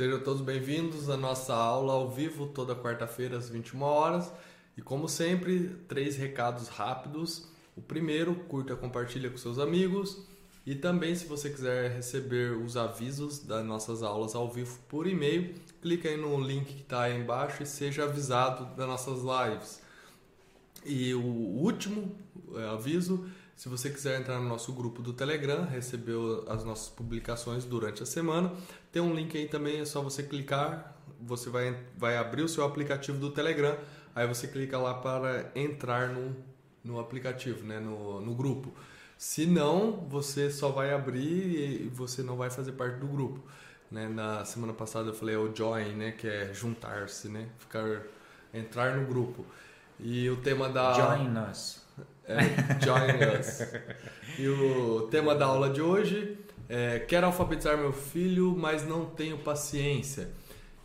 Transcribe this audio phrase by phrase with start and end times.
[0.00, 4.32] Sejam todos bem-vindos à nossa aula ao vivo toda quarta-feira às 21 horas.
[4.74, 7.46] E como sempre, três recados rápidos.
[7.76, 10.26] O primeiro, curta, compartilha com seus amigos.
[10.64, 15.54] E também, se você quiser receber os avisos das nossas aulas ao vivo por e-mail,
[15.82, 19.82] clica aí no link que está aí embaixo e seja avisado das nossas lives.
[20.82, 22.16] E o último
[22.56, 23.28] é, aviso,
[23.60, 26.16] se você quiser entrar no nosso grupo do Telegram, receber
[26.48, 28.50] as nossas publicações durante a semana,
[28.90, 32.64] tem um link aí também, é só você clicar, você vai, vai abrir o seu
[32.64, 33.76] aplicativo do Telegram,
[34.14, 36.34] aí você clica lá para entrar no,
[36.82, 38.72] no aplicativo, né, no, no grupo.
[39.18, 43.42] Se não, você só vai abrir e você não vai fazer parte do grupo.
[43.90, 44.08] Né?
[44.08, 48.04] Na semana passada eu falei é o join, né, que é juntar-se, né, ficar
[48.54, 49.44] entrar no grupo.
[49.98, 51.79] E o tema da Join us.
[52.30, 53.66] É, join us.
[54.38, 59.36] E o tema da aula de hoje é quero alfabetizar meu filho, mas não tenho
[59.38, 60.28] paciência.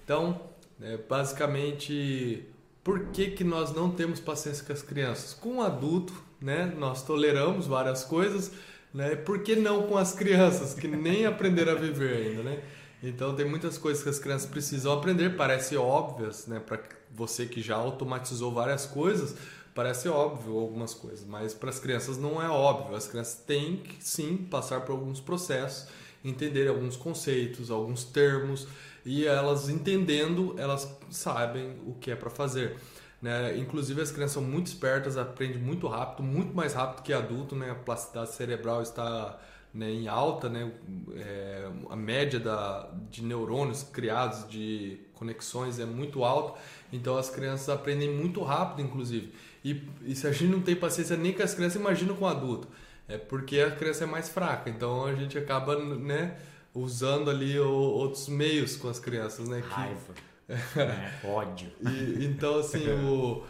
[0.03, 0.41] Então,
[0.81, 2.43] é, basicamente,
[2.83, 5.35] por que, que nós não temos paciência com as crianças?
[5.35, 8.51] Com o adulto, né, nós toleramos várias coisas,
[8.91, 9.15] né?
[9.15, 12.59] Por que não com as crianças que nem aprenderam a viver ainda, né?
[13.03, 16.79] Então tem muitas coisas que as crianças precisam aprender, parece óbvias, né, para
[17.11, 19.35] você que já automatizou várias coisas,
[19.75, 22.95] parece óbvio algumas coisas, mas para as crianças não é óbvio.
[22.95, 25.87] As crianças têm que sim passar por alguns processos,
[26.23, 28.67] entender alguns conceitos, alguns termos
[29.05, 32.77] e elas entendendo, elas sabem o que é para fazer.
[33.21, 33.57] Né?
[33.57, 37.71] Inclusive as crianças são muito espertas, aprendem muito rápido, muito mais rápido que adulto, né?
[37.71, 39.39] A plasticidade cerebral está
[39.73, 40.71] né, em alta, né?
[41.15, 46.59] É, a média da, de neurônios criados, de conexões é muito alta,
[46.93, 49.33] então as crianças aprendem muito rápido, inclusive.
[49.65, 52.27] E, e se a gente não tem paciência nem com as crianças, imagina com o
[52.27, 52.67] adulto.
[53.07, 56.37] É porque a criança é mais fraca, então a gente acaba né,
[56.71, 59.63] usando ali o, outros meios com as crianças, né?
[59.63, 59.73] Que...
[59.73, 60.13] Raiva,
[60.77, 61.71] é, ódio.
[61.81, 63.43] E, então, assim, o,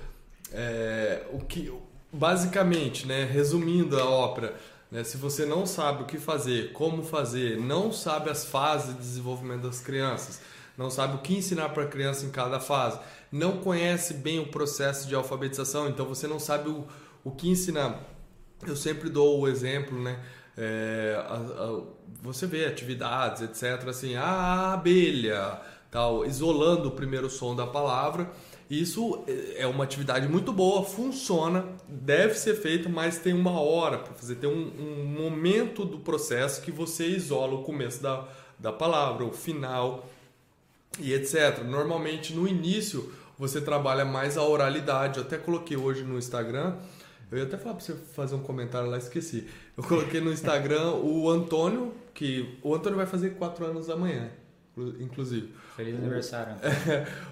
[0.54, 1.70] é, o que
[2.14, 4.56] basicamente, né, resumindo a ópera,
[4.90, 9.02] né, se você não sabe o que fazer, como fazer, não sabe as fases de
[9.02, 10.40] desenvolvimento das crianças,
[10.78, 13.00] não sabe o que ensinar para a criança em cada fase,
[13.32, 16.86] não conhece bem o processo de alfabetização, então você não sabe o,
[17.24, 18.02] o que ensinar.
[18.66, 20.20] Eu sempre dou o exemplo, né?
[20.58, 21.82] É, a, a,
[22.22, 23.88] você vê atividades, etc.
[23.88, 25.60] Assim, a abelha,
[25.92, 28.32] tal, isolando o primeiro som da palavra.
[28.70, 29.24] Isso
[29.58, 34.36] é uma atividade muito boa, funciona, deve ser feito, mas tem uma hora para fazer,
[34.36, 39.32] tem um, um, momento do processo que você isola o começo da, da palavra, o
[39.32, 40.10] final
[41.00, 41.64] e etc.
[41.64, 45.20] Normalmente no início você trabalha mais a oralidade.
[45.20, 46.76] Eu até coloquei hoje no Instagram.
[47.32, 49.48] Eu ia até falar para você fazer um comentário lá, esqueci.
[49.76, 54.30] Eu coloquei no Instagram o Antônio, que o Antônio vai fazer quatro anos amanhã,
[55.00, 55.52] inclusive.
[55.76, 56.56] Feliz aniversário.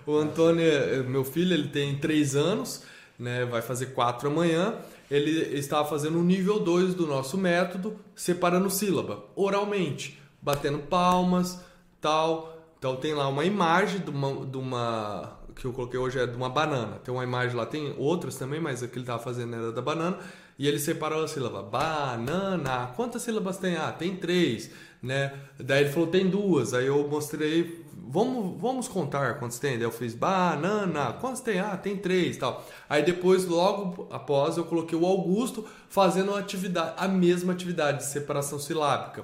[0.06, 0.66] O, o Antônio,
[1.07, 2.84] meu filho, ele tem três anos,
[3.18, 3.45] né?
[3.45, 4.75] Vai fazer quatro amanhã.
[5.09, 11.59] Ele estava fazendo o nível 2 do nosso método, separando sílaba, oralmente, batendo palmas,
[12.01, 12.53] tal.
[12.83, 16.35] Então tem lá uma imagem de uma, de uma que eu coloquei hoje é de
[16.35, 16.99] uma banana.
[17.01, 19.81] Tem uma imagem lá, tem outras também, mas a que ele estava fazendo era da
[19.81, 20.17] banana.
[20.59, 21.63] E ele separou a sílaba.
[21.63, 22.91] Banana.
[22.94, 23.77] Quantas sílabas tem?
[23.77, 24.69] Ah, tem três.
[25.01, 25.33] Né?
[25.57, 26.73] Daí ele falou, tem duas.
[26.73, 29.77] Aí eu mostrei, vamos, vamos contar quantos tem.
[29.77, 31.13] Daí eu fiz banana.
[31.21, 31.61] Quantos tem?
[31.61, 32.67] Ah, tem três tal.
[32.89, 38.07] Aí depois, logo após, eu coloquei o Augusto fazendo a atividade, a mesma atividade de
[38.07, 39.23] separação silábica.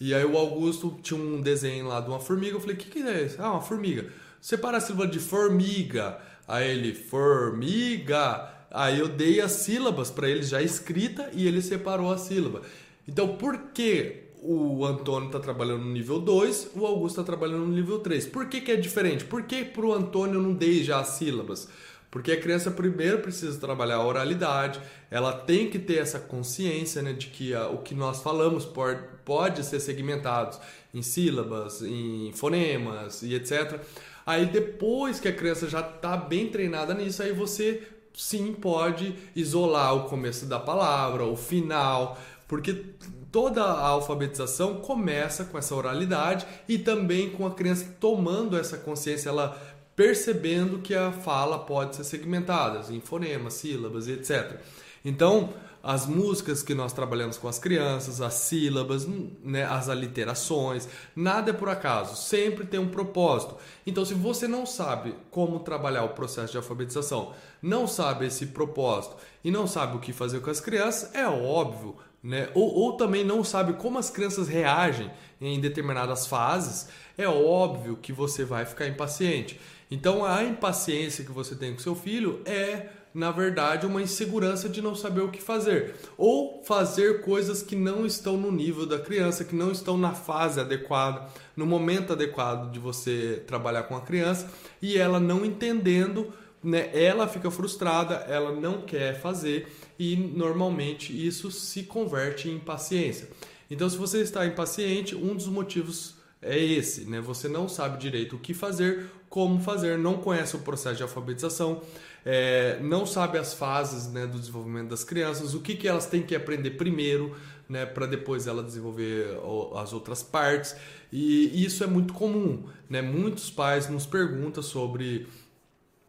[0.00, 2.56] E aí o Augusto tinha um desenho lá de uma formiga.
[2.56, 3.36] Eu falei, o que, que é isso?
[3.40, 4.06] Ah, uma formiga.
[4.40, 6.18] Separa a sílaba de formiga.
[6.46, 8.54] Aí ele, formiga.
[8.70, 12.62] Aí eu dei as sílabas para ele já escrita e ele separou a sílaba.
[13.06, 17.74] Então, por que o Antônio está trabalhando no nível 2, o Augusto está trabalhando no
[17.74, 18.26] nível 3?
[18.26, 19.24] Por que, que é diferente?
[19.24, 21.68] Por que para o Antônio eu não dei já as sílabas?
[22.10, 27.12] Porque a criança primeiro precisa trabalhar a oralidade, ela tem que ter essa consciência né,
[27.12, 30.58] de que a, o que nós falamos pode, pode ser segmentado
[30.94, 33.78] em sílabas, em fonemas e etc.
[34.24, 39.94] Aí depois que a criança já está bem treinada nisso, aí você sim pode isolar
[39.94, 42.18] o começo da palavra, o final,
[42.48, 42.84] porque
[43.30, 49.28] toda a alfabetização começa com essa oralidade e também com a criança tomando essa consciência,
[49.28, 49.56] ela
[49.98, 54.60] percebendo que a fala pode ser segmentada em fonemas, sílabas e etc.
[55.04, 55.52] Então,
[55.82, 59.08] as músicas que nós trabalhamos com as crianças, as sílabas,
[59.42, 63.56] né, as aliterações, nada é por acaso, sempre tem um propósito.
[63.84, 69.16] Então, se você não sabe como trabalhar o processo de alfabetização, não sabe esse propósito
[69.42, 72.48] e não sabe o que fazer com as crianças, é óbvio né?
[72.54, 75.10] Ou, ou também não sabe como as crianças reagem
[75.40, 79.58] em determinadas fases, é óbvio que você vai ficar impaciente.
[79.90, 84.82] Então a impaciência que você tem com seu filho é na verdade, uma insegurança de
[84.82, 85.94] não saber o que fazer.
[86.16, 90.60] Ou fazer coisas que não estão no nível da criança, que não estão na fase
[90.60, 91.26] adequada,
[91.56, 94.48] no momento adequado de você trabalhar com a criança,
[94.80, 96.32] e ela não entendendo,
[96.62, 99.66] né, ela fica frustrada, ela não quer fazer,
[99.98, 103.28] e normalmente isso se converte em impaciência.
[103.70, 107.20] Então, se você está impaciente, um dos motivos é esse, né?
[107.20, 111.82] Você não sabe direito o que fazer, como fazer, não conhece o processo de alfabetização,
[112.24, 116.22] é, não sabe as fases né, do desenvolvimento das crianças, o que, que elas têm
[116.22, 117.36] que aprender primeiro,
[117.68, 119.38] né, para depois ela desenvolver
[119.76, 120.74] as outras partes.
[121.12, 122.64] E isso é muito comum.
[122.88, 123.02] Né?
[123.02, 125.26] Muitos pais nos perguntam sobre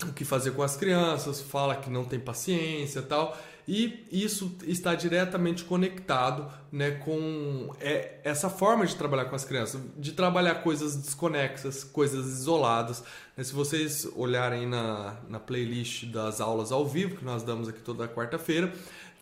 [0.03, 3.37] o que fazer com as crianças, fala que não tem paciência tal.
[3.71, 9.79] E isso está diretamente conectado né, com é, essa forma de trabalhar com as crianças,
[9.95, 13.03] de trabalhar coisas desconexas, coisas isoladas.
[13.37, 13.43] Né?
[13.43, 18.07] Se vocês olharem na, na playlist das aulas ao vivo, que nós damos aqui toda
[18.07, 18.73] quarta-feira,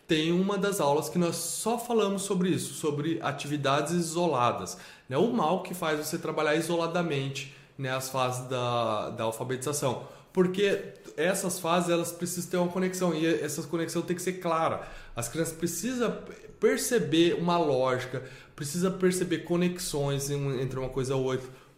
[0.06, 4.78] tem uma das aulas que nós só falamos sobre isso, sobre atividades isoladas.
[5.10, 5.18] Né?
[5.18, 10.04] O mal que faz você trabalhar isoladamente né, as fases da, da alfabetização
[10.38, 14.88] porque essas fases elas precisam ter uma conexão e essa conexão tem que ser clara.
[15.16, 16.16] As crianças precisam
[16.60, 18.22] perceber uma lógica,
[18.54, 21.14] precisa perceber conexões entre uma coisa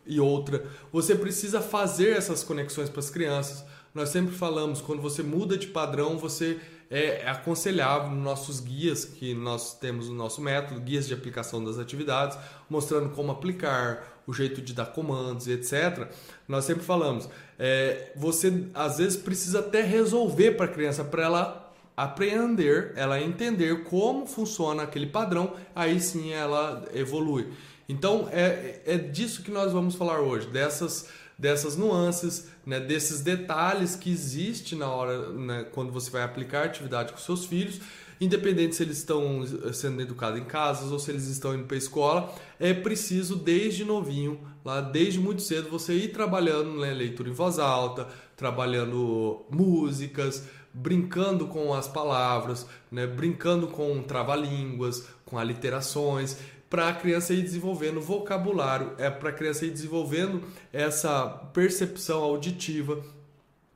[0.06, 0.66] e outra.
[0.92, 3.64] Você precisa fazer essas conexões para as crianças.
[3.94, 6.60] Nós sempre falamos, quando você muda de padrão, você
[6.90, 11.78] é aconselhável nos nossos guias que nós temos no nosso método, guias de aplicação das
[11.78, 12.36] atividades,
[12.68, 16.08] mostrando como aplicar, o jeito de dar comandos etc.
[16.46, 17.28] Nós sempre falamos,
[17.62, 23.84] é, você às vezes precisa até resolver para a criança, para ela aprender, ela entender
[23.84, 27.52] como funciona aquele padrão, aí sim ela evolui.
[27.86, 31.08] Então é, é disso que nós vamos falar hoje, dessas,
[31.38, 37.12] dessas nuances, né, desses detalhes que existe na hora, né, quando você vai aplicar atividade
[37.12, 37.78] com seus filhos
[38.20, 41.78] independente se eles estão sendo educados em casas ou se eles estão indo para a
[41.78, 47.32] escola, é preciso desde novinho, lá desde muito cedo, você ir trabalhando né, leitura em
[47.32, 48.06] voz alta,
[48.36, 56.36] trabalhando músicas, brincando com as palavras, né, brincando com trava-línguas, com aliterações,
[56.68, 63.02] para a criança ir desenvolvendo vocabulário, é para a criança ir desenvolvendo essa percepção auditiva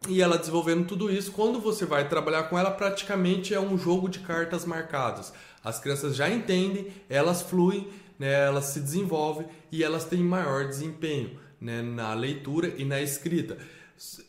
[0.08, 4.08] e ela desenvolvendo tudo isso, quando você vai trabalhar com ela, praticamente é um jogo
[4.08, 5.32] de cartas marcadas.
[5.62, 11.38] As crianças já entendem, elas fluem, né, elas se desenvolvem e elas têm maior desempenho
[11.60, 13.56] né, na leitura e na escrita.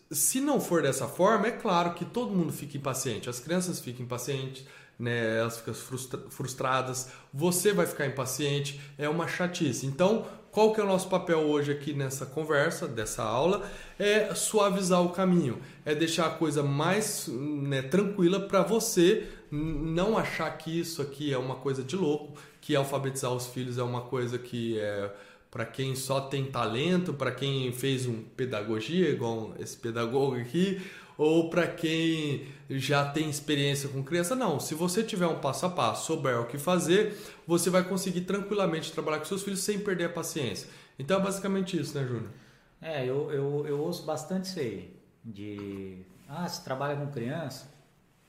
[0.09, 3.29] Se não for dessa forma, é claro que todo mundo fica impaciente.
[3.29, 4.65] As crianças ficam impacientes,
[4.97, 5.73] né, elas ficam
[6.29, 9.85] frustradas, você vai ficar impaciente, é uma chatice.
[9.85, 10.25] Então,
[10.55, 13.69] qual que é o nosso papel hoje aqui nessa conversa, dessa aula?
[13.99, 20.49] É suavizar o caminho, é deixar a coisa mais né, tranquila para você não achar
[20.57, 24.39] que isso aqui é uma coisa de louco, que alfabetizar os filhos é uma coisa
[24.39, 25.13] que é
[25.51, 30.81] para quem só tem talento, para quem fez um pedagogia, igual esse pedagogo aqui,
[31.17, 34.35] ou para quem já tem experiência com criança.
[34.35, 37.17] Não, se você tiver um passo a passo, souber o que fazer,
[37.47, 40.69] você vai conseguir tranquilamente trabalhar com seus filhos sem perder a paciência.
[40.97, 42.29] Então é basicamente isso, né, Júnior?
[42.81, 44.95] É, eu, eu, eu ouço bastante isso aí.
[45.23, 46.03] De.
[46.27, 47.71] Ah, você trabalha com criança,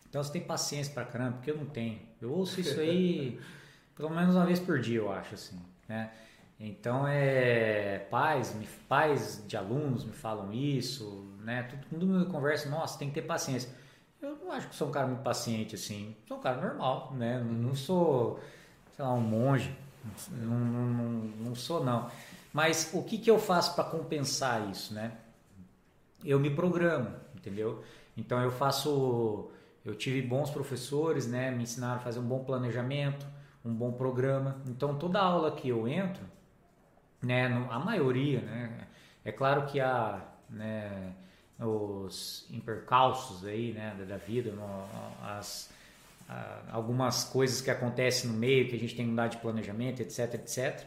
[0.08, 2.00] então você tem paciência pra caramba, porque eu não tenho.
[2.20, 3.38] Eu ouço isso aí
[3.96, 6.10] pelo menos uma vez por dia, eu acho, assim, né?
[6.60, 8.54] Então é pais,
[8.88, 11.62] pais de alunos me falam isso, né?
[11.90, 13.70] Todo mundo conversa, nossa, tem que ter paciência.
[14.26, 16.16] Eu não acho que sou um cara muito paciente assim.
[16.26, 17.38] Sou um cara normal, né?
[17.38, 18.40] Não sou,
[18.94, 19.72] sei lá, um monge.
[20.32, 21.08] Não, não,
[21.46, 22.10] não sou não.
[22.52, 25.12] Mas o que, que eu faço para compensar isso, né?
[26.24, 27.84] Eu me programo, entendeu?
[28.16, 29.50] Então eu faço,
[29.84, 31.52] eu tive bons professores, né?
[31.52, 33.24] Me ensinaram a fazer um bom planejamento,
[33.64, 34.60] um bom programa.
[34.66, 36.24] Então toda aula que eu entro
[37.22, 37.46] né?
[37.70, 38.86] A maioria, né?
[39.24, 41.12] É claro que há né,
[41.58, 44.52] os impercalços aí, né, da vida,
[45.22, 45.70] as,
[46.70, 50.34] algumas coisas que acontecem no meio que a gente tem que mudar de planejamento, etc,
[50.34, 50.84] etc.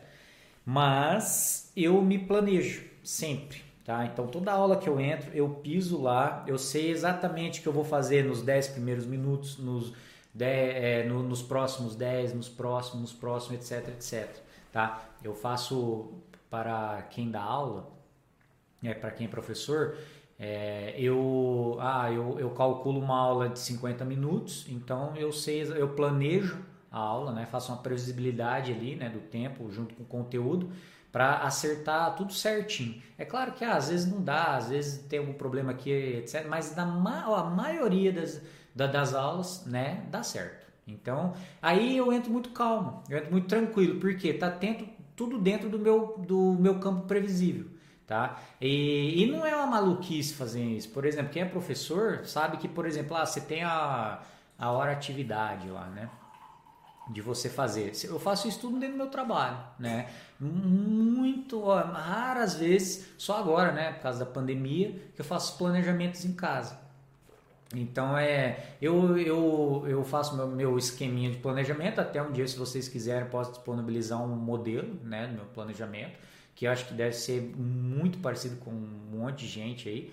[0.65, 4.05] Mas eu me planejo sempre, tá?
[4.05, 7.73] Então toda aula que eu entro, eu piso lá, eu sei exatamente o que eu
[7.73, 9.93] vou fazer nos 10 primeiros minutos, nos,
[10.33, 14.29] 10, é, no, nos próximos 10, nos próximos, nos próximos, etc, etc.
[14.71, 15.09] Tá?
[15.23, 16.13] Eu faço
[16.49, 17.89] para quem dá aula,
[18.83, 19.97] é, para quem é professor,
[20.39, 25.89] é, eu, ah, eu, eu calculo uma aula de 50 minutos, então eu sei, eu
[25.89, 26.57] planejo
[26.89, 27.45] a aula, né?
[27.45, 30.71] Faço uma previsibilidade ali, né, do tempo junto com o conteúdo
[31.11, 33.01] para acertar tudo certinho.
[33.17, 36.45] É claro que ah, às vezes não dá, às vezes tem algum problema aqui, etc.
[36.47, 38.41] Mas na a maioria das,
[38.73, 40.67] das aulas, né, dá certo.
[40.87, 45.69] Então, aí eu entro muito calmo, eu entro muito tranquilo, porque tá tendo tudo dentro
[45.69, 47.67] do meu, do meu campo previsível.
[48.09, 48.41] Tá?
[48.59, 50.89] E, e não é uma maluquice fazer isso.
[50.89, 54.19] Por exemplo, quem é professor sabe que, por exemplo, ah, você tem a,
[54.57, 56.09] a hora atividade lá, né?
[57.11, 57.91] De você fazer.
[58.05, 60.09] Eu faço isso tudo dentro do meu trabalho, né?
[60.39, 63.91] Muito, raras vezes, só agora, né?
[63.91, 66.79] Por causa da pandemia, que eu faço planejamentos em casa.
[67.75, 72.01] Então é, eu, eu, eu faço meu, meu esqueminha de planejamento.
[72.01, 76.17] Até um dia, se vocês quiserem, posso disponibilizar um modelo né, do meu planejamento,
[76.59, 80.11] que eu acho que deve ser muito parecido com um monte de gente aí.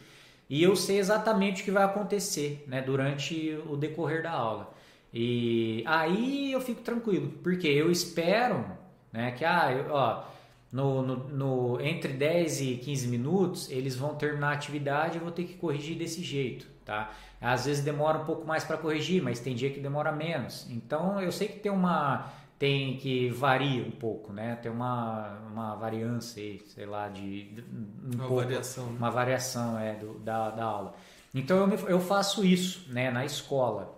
[0.49, 4.73] E eu sei exatamente o que vai acontecer né, durante o decorrer da aula.
[5.13, 8.65] E aí eu fico tranquilo, porque eu espero
[9.13, 10.25] né, que ah, eu, ó,
[10.71, 15.25] no, no, no, entre 10 e 15 minutos eles vão terminar a atividade e eu
[15.25, 16.69] vou ter que corrigir desse jeito.
[16.85, 17.13] Tá?
[17.41, 20.65] Às vezes demora um pouco mais para corrigir, mas tem dia que demora menos.
[20.71, 24.57] Então eu sei que tem uma tem que varia um pouco, né?
[24.57, 28.97] Tem uma, uma variância sei lá, de, um uma pouco, variação, né?
[28.99, 30.95] uma variação é do, da, da aula.
[31.35, 33.11] Então eu, me, eu faço isso, né?
[33.11, 33.95] Na escola,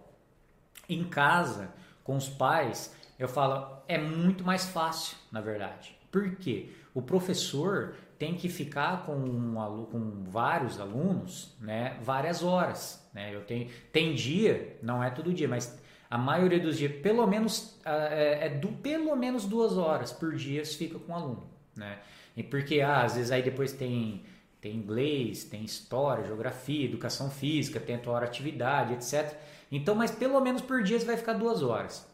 [0.88, 1.70] em casa,
[2.02, 5.96] com os pais, eu falo é muito mais fácil, na verdade.
[6.10, 6.70] Por quê?
[6.94, 13.34] O professor tem que ficar com, um, com vários alunos, né, várias horas, né?
[13.34, 15.78] Eu tenho tem dia, não é todo dia, mas
[16.10, 20.64] a maioria dos dias, pelo menos é, é do pelo menos duas horas por dia
[20.64, 21.46] fica com o aluno,
[21.76, 21.98] né?
[22.36, 24.24] E porque ah, às vezes aí depois tem
[24.60, 29.36] tem inglês, tem história, geografia, educação física, tem a tua hora atividade, etc.
[29.70, 32.04] Então, mas pelo menos por dia você vai ficar duas horas.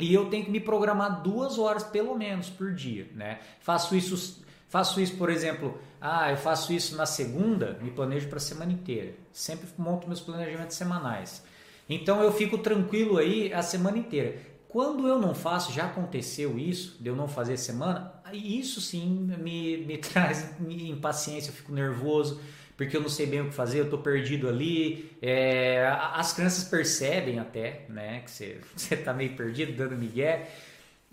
[0.00, 3.40] E eu tenho que me programar duas horas pelo menos por dia, né?
[3.60, 4.40] Faço isso
[4.70, 8.70] Faço isso, por exemplo, ah, eu faço isso na segunda, me planejo para a semana
[8.70, 9.14] inteira.
[9.32, 11.44] Sempre monto meus planejamentos semanais.
[11.90, 14.36] Então eu fico tranquilo aí a semana inteira.
[14.68, 19.78] Quando eu não faço, já aconteceu isso, de eu não fazer semana, isso sim me,
[19.78, 22.40] me traz impaciência, eu fico nervoso,
[22.76, 25.10] porque eu não sei bem o que fazer, eu estou perdido ali.
[25.20, 28.60] É, as crianças percebem até né, que você
[28.94, 30.48] está meio perdido, dando migué.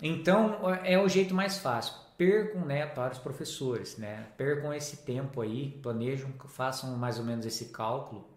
[0.00, 4.26] Então é o jeito mais fácil percam né, para os professores, né?
[4.36, 8.28] percam esse tempo aí, planejam, façam mais ou menos esse cálculo.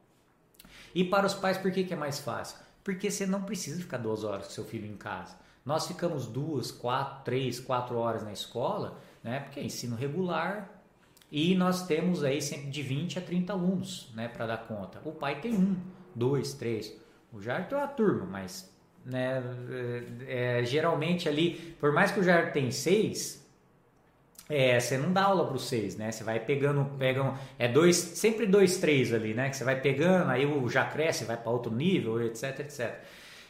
[0.94, 2.58] E para os pais, por que, que é mais fácil?
[2.84, 5.36] Porque você não precisa ficar duas horas com seu filho em casa.
[5.66, 9.42] Nós ficamos duas, quatro, três, quatro horas na escola, né?
[9.42, 10.82] porque é ensino regular
[11.32, 15.00] e nós temos aí sempre de 20 a 30 alunos né, para dar conta.
[15.06, 15.78] O pai tem um,
[16.14, 16.94] dois, três.
[17.32, 18.70] O Jair tem uma turma, mas
[19.06, 19.42] né,
[20.28, 23.41] é, é, geralmente ali, por mais que o Jair tem seis,
[24.52, 26.12] é, você não dá aula para os seis, né?
[26.12, 29.50] Você vai pegando, pegam, é dois, sempre dois, três ali, né?
[29.50, 33.00] Que você vai pegando, aí o já cresce, vai para outro nível, etc, etc.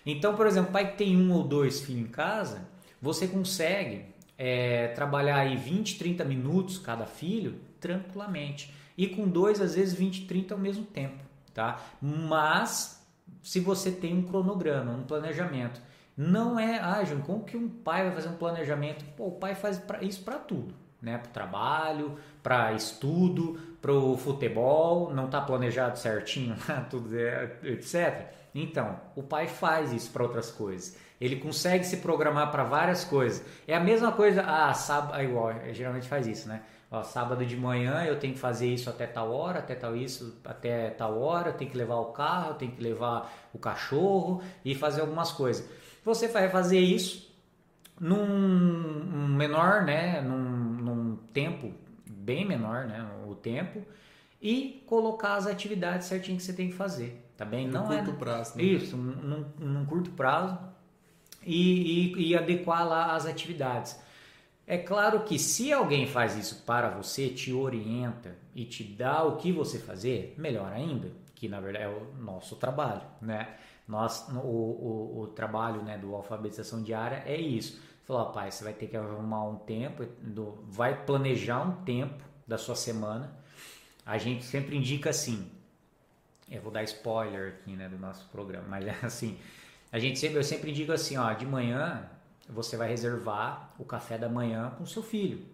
[0.05, 2.67] Então, por exemplo, pai que tem um ou dois filhos em casa,
[3.01, 4.05] você consegue
[4.37, 8.71] é, trabalhar aí 20, 30 minutos cada filho tranquilamente.
[8.95, 11.81] E com dois, às vezes 20, 30 ao mesmo tempo, tá?
[11.99, 13.03] Mas
[13.41, 15.81] se você tem um cronograma, um planejamento,
[16.15, 19.03] não é, ah, João, como que um pai vai fazer um planejamento?
[19.17, 24.15] Pô, o pai faz isso para tudo né, para o trabalho, para estudo, para o
[24.17, 26.55] futebol, não está planejado certinho,
[26.89, 28.27] tudo é, etc.
[28.53, 30.97] Então, o pai faz isso para outras coisas.
[31.19, 33.45] Ele consegue se programar para várias coisas.
[33.67, 36.61] É a mesma coisa, ah, sábado, ah, igual, geralmente faz isso, né?
[36.93, 40.37] Ó, sábado de manhã eu tenho que fazer isso até tal hora, até tal isso,
[40.43, 44.43] até tal hora, eu tenho que levar o carro, eu tenho que levar o cachorro
[44.65, 45.65] e fazer algumas coisas.
[46.03, 47.31] Você vai fazer isso
[47.97, 50.60] num menor, né, num
[51.33, 51.71] tempo
[52.07, 53.85] bem menor, né, o tempo,
[54.41, 57.67] e colocar as atividades certinho que você tem que fazer, tá bem?
[57.67, 58.57] Não é curto é, prazo.
[58.57, 58.63] Né?
[58.63, 60.57] Isso, num, num curto prazo
[61.43, 63.99] e, e, e adequar lá as atividades.
[64.65, 69.37] É claro que se alguém faz isso para você, te orienta e te dá o
[69.37, 73.55] que você fazer, melhor ainda, que na verdade é o nosso trabalho, né?
[73.87, 78.73] Nós, o, o, o trabalho né, do alfabetização diária é isso Falou, pai, você vai
[78.73, 80.05] ter que arrumar um tempo,
[80.67, 83.31] vai planejar um tempo da sua semana.
[84.05, 85.49] A gente sempre indica assim,
[86.49, 89.37] eu vou dar spoiler aqui, né, do nosso programa, mas é assim,
[89.91, 92.09] a gente sempre, eu sempre indico assim, ó, de manhã
[92.49, 95.45] você vai reservar o café da manhã com seu filho,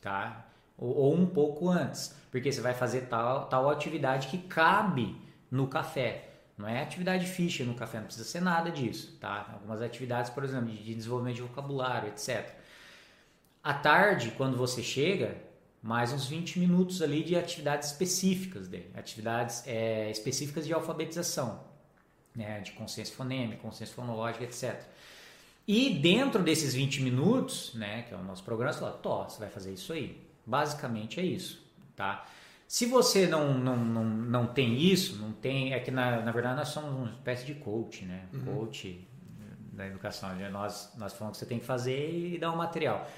[0.00, 0.46] tá?
[0.76, 5.16] Ou, ou um pouco antes, porque você vai fazer tal, tal atividade que cabe
[5.50, 6.33] no café.
[6.56, 9.50] Não é atividade ficha no café, não precisa ser nada disso, tá?
[9.52, 12.48] Algumas atividades, por exemplo, de desenvolvimento de vocabulário, etc.
[13.62, 15.36] À tarde, quando você chega,
[15.82, 21.64] mais uns 20 minutos ali de atividades específicas dele, atividades é, específicas de alfabetização,
[22.34, 22.60] né?
[22.60, 24.80] de consciência fonêmica, consciência fonológica, etc.
[25.66, 29.38] E dentro desses 20 minutos, né, que é o nosso programa, você fala, Tó, você
[29.38, 30.22] vai fazer isso aí.
[30.44, 31.64] Basicamente é isso,
[31.96, 32.26] tá?
[32.66, 35.72] Se você não, não, não, não tem isso, não tem.
[35.72, 38.26] É que na, na verdade nós somos uma espécie de coach, né?
[38.32, 38.44] Uhum.
[38.44, 39.06] Coach
[39.72, 40.30] da educação.
[40.50, 43.08] Nós, nós falamos que você tem que fazer e dar um material.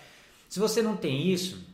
[0.48, 1.64] Se você não tem isso,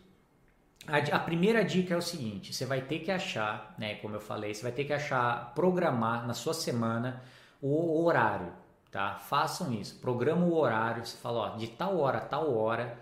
[0.87, 3.97] a, a, primeira dica é o seguinte: você vai ter que achar, né?
[3.97, 7.23] Como eu falei, você vai ter que achar, programar na sua semana
[7.61, 8.53] o, o horário,
[8.91, 9.15] tá?
[9.15, 9.99] Façam isso.
[10.01, 11.05] Programa o horário.
[11.05, 12.99] Você fala, ó, de tal hora a tal hora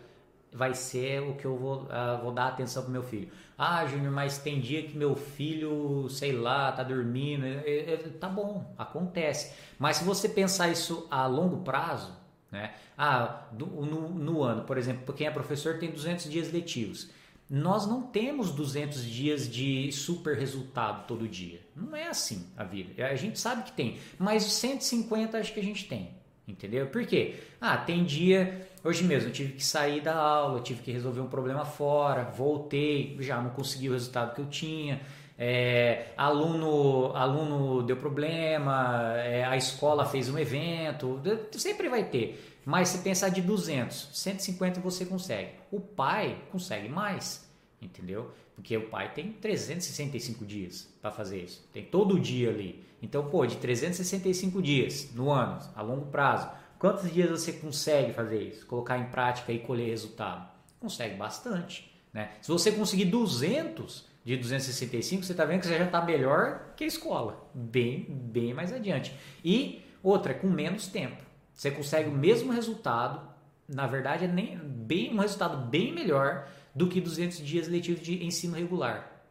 [0.53, 3.31] vai ser o que eu vou, uh, vou dar atenção pro meu filho.
[3.57, 7.45] Ah, Júnior, mas tem dia que meu filho, sei lá, tá dormindo.
[7.45, 9.55] É, é, tá bom, acontece.
[9.79, 12.19] Mas se você pensar isso a longo prazo,
[12.51, 12.75] né?
[12.97, 17.11] Ah, do, no, no ano, por exemplo, quem é professor tem 200 dias letivos.
[17.49, 21.61] Nós não temos 200 dias de super resultado todo dia.
[21.75, 23.05] Não é assim a vida.
[23.07, 26.11] A gente sabe que tem, mas 150 acho que a gente tem.
[26.47, 26.87] Entendeu?
[26.87, 27.37] Por quê?
[27.61, 28.69] Ah, tem dia.
[28.83, 33.15] Hoje mesmo eu tive que sair da aula, tive que resolver um problema fora, voltei,
[33.21, 35.03] já não consegui o resultado que eu tinha.
[35.39, 41.21] É, aluno, aluno deu problema, é, a escola fez um evento,
[41.53, 42.59] sempre vai ter.
[42.65, 45.53] Mas se pensar de 200, 150 você consegue.
[45.71, 47.47] O pai consegue mais,
[47.83, 48.31] entendeu?
[48.55, 51.67] Porque o pai tem 365 dias para fazer isso.
[51.73, 52.85] Tem todo dia ali.
[53.03, 58.43] Então, pô, de 365 dias no ano, a longo prazo, quantos dias você consegue fazer
[58.43, 58.67] isso?
[58.67, 60.49] Colocar em prática e colher resultado?
[60.81, 61.95] Consegue bastante.
[62.13, 62.33] Né?
[62.41, 66.83] Se você conseguir 200 de 265, você está vendo que você já está melhor que
[66.83, 67.49] a escola.
[67.55, 69.15] Bem, bem mais adiante.
[69.45, 71.23] E outra, com menos tempo.
[71.55, 73.21] Você consegue o mesmo resultado,
[73.69, 78.25] na verdade, é nem, bem, um resultado bem melhor do que 200 dias letivos de
[78.25, 79.23] ensino regular.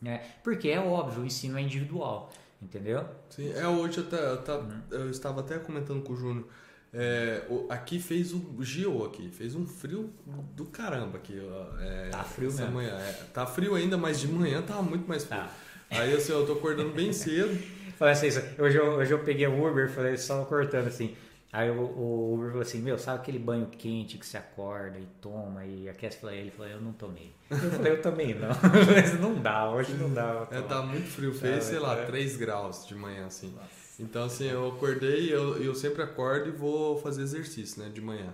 [0.00, 0.22] Né?
[0.42, 2.32] Porque é óbvio, o ensino é individual.
[2.60, 3.06] Entendeu?
[3.28, 4.82] Sim, é hoje eu, tá, tá, uhum.
[4.90, 6.46] eu estava até comentando com o Júnior.
[6.96, 10.10] É, aqui fez o Gio aqui, fez um frio
[10.54, 11.36] do caramba aqui.
[11.80, 12.76] É, tá frio essa mesmo.
[12.76, 12.96] Manhã.
[12.96, 15.40] É, tá frio ainda, mas de manhã tava muito mais frio.
[15.40, 15.50] Tá.
[15.90, 17.60] Aí assim, eu tô acordando bem cedo.
[17.98, 18.28] Falei assim,
[18.58, 21.16] hoje eu, hoje eu peguei o Uber, falei só cortando assim.
[21.52, 25.06] Aí o, o Uber falou assim, meu, sabe aquele banho quente que você acorda e
[25.20, 26.50] toma e aquece pra ele?
[26.50, 27.32] Falou, eu não tomei.
[27.50, 28.48] Eu falei, eu também não.
[28.92, 30.48] Mas não dá, hoje não dá.
[30.50, 32.04] É, tá muito frio, fez, sei lá, é.
[32.06, 33.52] 3 graus de manhã, assim.
[33.52, 33.83] Nossa.
[33.98, 38.32] Então, assim, eu acordei, eu, eu sempre acordo e vou fazer exercício, né, de manhã.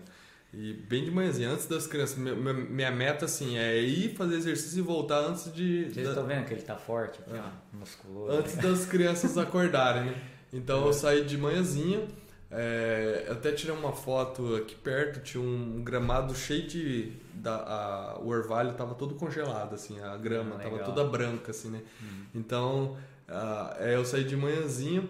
[0.52, 2.18] E bem de manhãzinha, antes das crianças.
[2.18, 5.84] Minha, minha meta, assim, é ir fazer exercício e voltar antes de...
[5.84, 6.12] Vocês da...
[6.12, 8.32] estão vendo que ele tá forte aqui, ó, musculoso.
[8.32, 10.22] Antes das crianças acordarem, né?
[10.52, 12.08] Então, eu saí de manhãzinha
[12.52, 17.12] é, eu até tirei uma foto aqui perto, tinha um gramado cheio de.
[17.32, 21.70] Da, a, o orvalho estava todo congelado, assim, a grama estava ah, toda branca, assim,
[21.70, 21.80] né?
[22.02, 22.24] Hum.
[22.34, 22.96] Então,
[23.28, 25.08] uh, é, eu saí de manhãzinha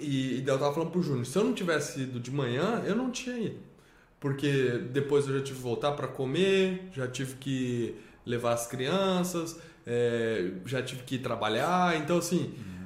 [0.00, 2.94] e, e eu tava falando pro Júnior, se eu não tivesse ido de manhã, eu
[2.94, 3.58] não tinha ido.
[4.20, 9.58] Porque depois eu já tive que voltar para comer, já tive que levar as crianças,
[9.86, 12.54] é, já tive que trabalhar, então assim.
[12.58, 12.76] Hum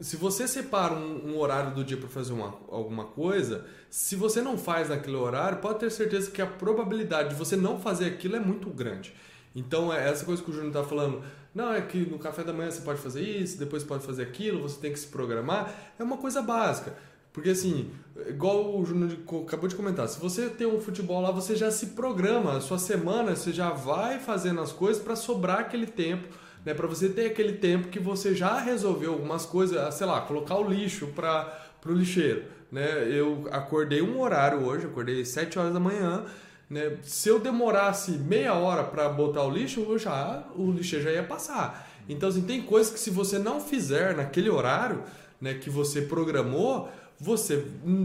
[0.00, 4.40] se você separa um, um horário do dia para fazer uma, alguma coisa, se você
[4.40, 8.36] não faz naquele horário, pode ter certeza que a probabilidade de você não fazer aquilo
[8.36, 9.12] é muito grande.
[9.54, 11.22] Então, é essa coisa que o Júnior está falando,
[11.56, 14.60] não, é que no café da manhã você pode fazer isso, depois pode fazer aquilo,
[14.60, 16.94] você tem que se programar, é uma coisa básica.
[17.32, 17.90] Porque assim,
[18.28, 21.88] igual o Júnior acabou de comentar, se você tem um futebol lá, você já se
[21.88, 26.28] programa, a sua semana, você já vai fazendo as coisas para sobrar aquele tempo
[26.66, 26.74] né?
[26.74, 30.56] Para você ter aquele tempo que você já resolveu algumas coisas, ah, sei lá, colocar
[30.56, 32.42] o lixo para o lixeiro,
[32.72, 33.08] né?
[33.08, 36.24] Eu acordei um horário hoje, acordei 7 horas da manhã,
[36.68, 36.98] né?
[37.02, 41.22] Se eu demorasse meia hora para botar o lixo, eu já o lixeiro já ia
[41.22, 41.88] passar.
[42.08, 45.02] Então assim, tem coisas que se você não fizer naquele horário,
[45.40, 47.64] né, que você programou, você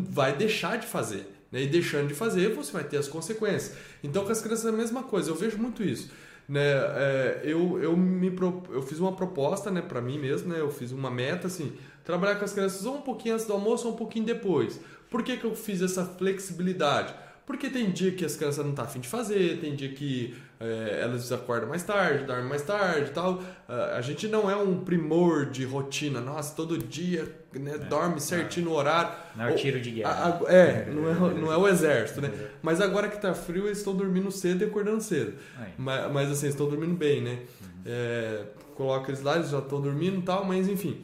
[0.10, 1.32] vai deixar de fazer.
[1.52, 1.64] Né?
[1.64, 3.76] E deixando de fazer, você vai ter as consequências.
[4.04, 5.30] Então, com as crianças é a mesma coisa.
[5.30, 6.10] Eu vejo muito isso
[6.52, 8.30] né, é, eu, eu, me
[8.72, 11.72] eu fiz uma proposta né, para mim mesmo, né, eu fiz uma meta assim,
[12.04, 14.78] trabalhar com as crianças ou um pouquinho antes do almoço ou um pouquinho depois.
[15.10, 17.14] Por que, que eu fiz essa flexibilidade?
[17.46, 20.36] Porque tem dia que as crianças não estão tá afim de fazer, tem dia que
[20.60, 23.42] é, elas acordam mais tarde, dormem mais tarde e tal.
[23.68, 28.68] A gente não é um primor de rotina, nossa, todo dia né, é, dorme certinho
[28.68, 29.12] no horário.
[29.36, 30.12] Não é o tiro de guerra.
[30.12, 32.32] A, a, é, não é, não é o exército, né?
[32.62, 35.34] Mas agora que tá frio, eles estão dormindo cedo e acordando cedo.
[35.78, 37.40] Mas, mas, assim, estão dormindo bem, né?
[37.62, 37.68] Uhum.
[37.86, 38.44] É,
[38.76, 41.04] coloca eles lá, eles já estão dormindo e tal, mas enfim.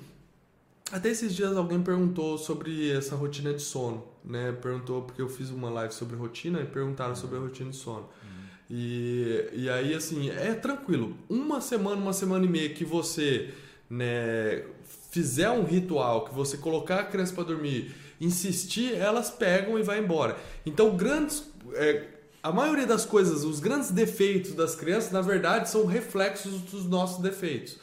[0.92, 4.54] Até esses dias alguém perguntou sobre essa rotina de sono, né?
[4.54, 8.08] Perguntou porque eu fiz uma live sobre rotina e perguntaram sobre a rotina de sono.
[8.70, 11.16] E, e aí, assim, é tranquilo.
[11.30, 13.54] Uma semana, uma semana e meia que você
[13.90, 14.64] né,
[15.10, 20.00] fizer um ritual, que você colocar a criança para dormir, insistir, elas pegam e vai
[20.00, 20.38] embora.
[20.66, 21.50] Então, grandes.
[21.74, 22.08] É,
[22.44, 27.22] a maioria das coisas, os grandes defeitos das crianças, na verdade, são reflexos dos nossos
[27.22, 27.78] defeitos.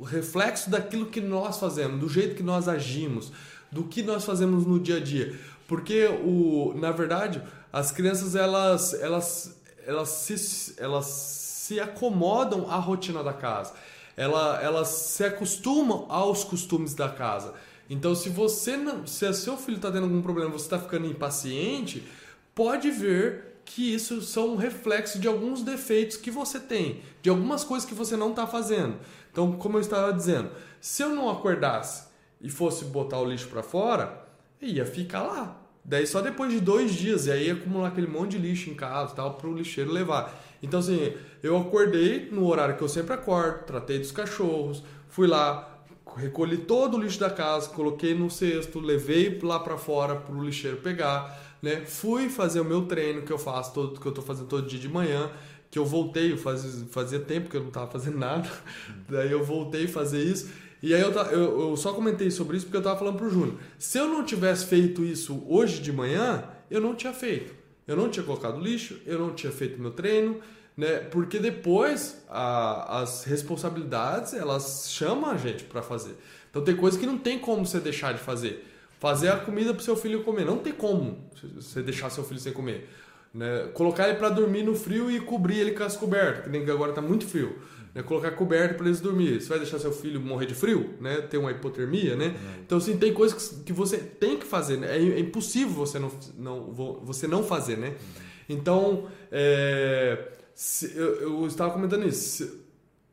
[0.00, 3.30] O reflexo daquilo que nós fazemos, do jeito que nós agimos,
[3.70, 5.38] do que nós fazemos no dia a dia.
[5.68, 13.22] Porque, o, na verdade, as crianças, elas, elas, elas, se, elas se acomodam à rotina
[13.22, 13.74] da casa.
[14.16, 17.52] Ela, elas se acostumam aos costumes da casa.
[17.90, 22.08] Então, se você não, se seu filho está tendo algum problema, você está ficando impaciente,
[22.54, 27.62] pode ver que isso são um reflexo de alguns defeitos que você tem, de algumas
[27.62, 28.96] coisas que você não está fazendo.
[29.30, 32.08] Então, como eu estava dizendo, se eu não acordasse
[32.40, 34.26] e fosse botar o lixo para fora,
[34.60, 35.56] ia ficar lá.
[35.84, 38.74] Daí só depois de dois dias, e aí ia acumular aquele monte de lixo em
[38.74, 40.36] casa tal, para o lixeiro levar.
[40.60, 45.78] Então, assim, eu acordei no horário que eu sempre acordo, tratei dos cachorros, fui lá,
[46.16, 50.44] recolhi todo o lixo da casa, coloquei no cesto, levei lá para fora para o
[50.44, 51.84] lixeiro pegar né?
[51.84, 54.78] Fui fazer o meu treino que eu faço todo que eu tô fazendo todo dia
[54.78, 55.30] de manhã,
[55.70, 58.50] que eu voltei, fazia, fazia tempo que eu não tava fazendo nada.
[59.08, 60.50] Daí eu voltei a fazer isso.
[60.82, 63.56] E aí eu, eu, eu só comentei sobre isso porque eu tava falando pro Júnior.
[63.78, 67.54] Se eu não tivesse feito isso hoje de manhã, eu não tinha feito.
[67.86, 70.40] Eu não tinha colocado lixo, eu não tinha feito meu treino,
[70.76, 70.98] né?
[70.98, 76.16] Porque depois a, as responsabilidades elas chamam a gente para fazer.
[76.48, 78.66] Então tem coisas que não tem como você deixar de fazer
[79.00, 80.44] fazer a comida para seu filho comer.
[80.44, 81.18] Não tem como
[81.56, 82.88] você deixar seu filho sem comer.
[83.32, 83.70] Né?
[83.72, 86.90] Colocar ele para dormir no frio e cobrir ele com as cobertas, que nem agora
[86.90, 87.56] está muito frio.
[87.94, 88.02] Né?
[88.02, 89.40] Colocar coberta para eles dormir.
[89.40, 91.22] Você vai deixar seu filho morrer de frio, né?
[91.22, 92.36] ter uma hipotermia, né?
[92.64, 94.76] Então, assim, tem coisas que você tem que fazer.
[94.76, 94.94] Né?
[94.94, 97.94] É, é impossível você não, não, você não fazer, né?
[98.50, 102.68] Então, é, se, eu, eu estava comentando isso.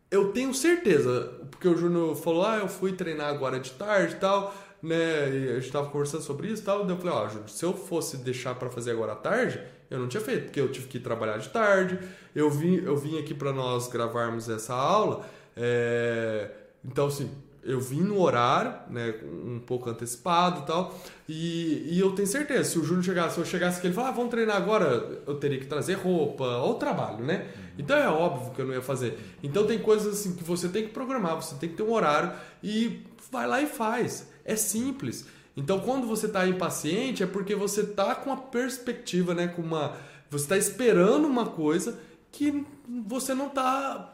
[0.10, 4.17] Eu tenho certeza, porque o Júnior falou, ah, eu fui treinar agora de tarde e
[4.17, 5.29] tal né?
[5.29, 6.85] E a gente tava conversando sobre isso e tal.
[6.85, 9.99] Daí eu falei, ó, oh, se eu fosse deixar para fazer agora à tarde, eu
[9.99, 11.99] não tinha feito, porque eu tive que trabalhar de tarde.
[12.35, 15.25] Eu vim, eu vim aqui para nós gravarmos essa aula.
[15.55, 16.51] É...
[16.83, 17.31] Então, assim,
[17.67, 22.63] eu vim no horário, né, um pouco antecipado e tal, e, e eu tenho certeza,
[22.63, 25.35] se o Júnior chegasse, se eu chegasse aqui, ele falasse, ah, vamos treinar agora, eu
[25.35, 27.45] teria que trazer roupa, ou trabalho, né?
[27.77, 29.19] Então é óbvio que eu não ia fazer.
[29.43, 32.31] Então tem coisas assim que você tem que programar, você tem que ter um horário
[32.63, 34.29] e vai lá e faz.
[34.47, 35.27] É simples.
[35.55, 39.47] Então, quando você está impaciente, é porque você está com a perspectiva, né?
[39.47, 39.95] Com uma,
[40.29, 41.99] você está esperando uma coisa
[42.31, 42.65] que
[43.05, 44.10] você não está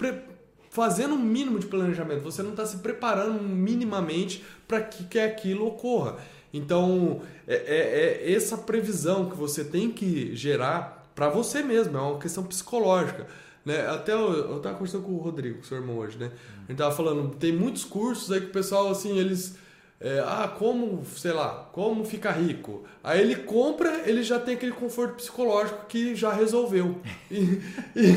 [0.69, 5.67] fazendo um mínimo de planejamento, você não está se preparando minimamente para que, que aquilo
[5.67, 6.17] ocorra.
[6.52, 12.02] Então, é, é, é, essa previsão que você tem que gerar para você mesmo, é
[12.02, 13.28] uma questão psicológica.
[13.65, 13.88] Né?
[13.88, 16.32] Até eu, estava conversando com o Rodrigo, seu irmão hoje, né?
[16.65, 19.56] A gente tava falando, tem muitos cursos aí que o pessoal, assim, eles
[20.04, 22.84] é, ah, como, sei lá, como ficar rico.
[23.02, 26.98] Aí ele compra, ele já tem aquele conforto psicológico que já resolveu.
[27.32, 27.62] E,
[27.96, 28.13] e,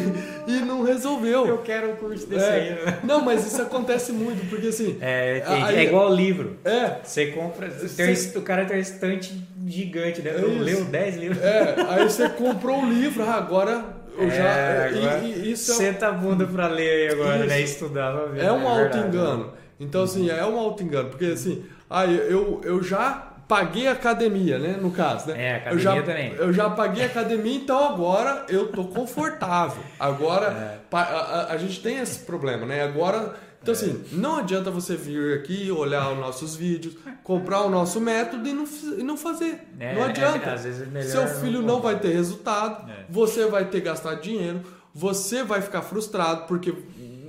[0.48, 1.46] e não resolveu.
[1.46, 2.70] Eu quero um curso desse é, aí.
[2.70, 2.98] Né?
[3.04, 4.98] Não, mas isso acontece muito, porque assim.
[5.00, 6.58] É, aí, é igual livro.
[6.64, 6.96] É.
[7.04, 7.68] Você compra.
[7.68, 10.34] Tem, o cara tem um estante gigante, né?
[10.36, 11.40] Eu leio 10 livros.
[11.40, 13.84] É, aí você comprou um livro, ah, agora
[14.18, 14.44] eu já.
[14.44, 17.46] É, agora, e, e isso é Senta a bunda pra ler aí agora, isso.
[17.46, 17.60] né?
[17.60, 18.12] Estudar.
[18.32, 19.52] Ver, é um é auto-engano.
[19.78, 24.76] Então, assim, é um auto-engano, porque assim ah, eu, eu já paguei academia, né?
[24.80, 25.42] No caso, né?
[25.42, 26.34] É, academia eu já, também.
[26.34, 29.82] Eu já paguei academia, então agora eu tô confortável.
[29.98, 30.96] Agora, é.
[30.96, 32.82] a, a, a, gente tem esse problema, né?
[32.82, 33.76] Agora, então é.
[33.76, 38.52] assim, não adianta você vir aqui, olhar os nossos vídeos, comprar o nosso método e
[38.52, 38.64] não,
[38.98, 39.60] e não fazer.
[39.78, 40.52] É, não adianta.
[40.52, 43.04] às vezes é melhor Seu filho não, não vai ter resultado, é.
[43.08, 44.60] você vai ter gastado dinheiro,
[44.92, 46.74] você vai ficar frustrado, porque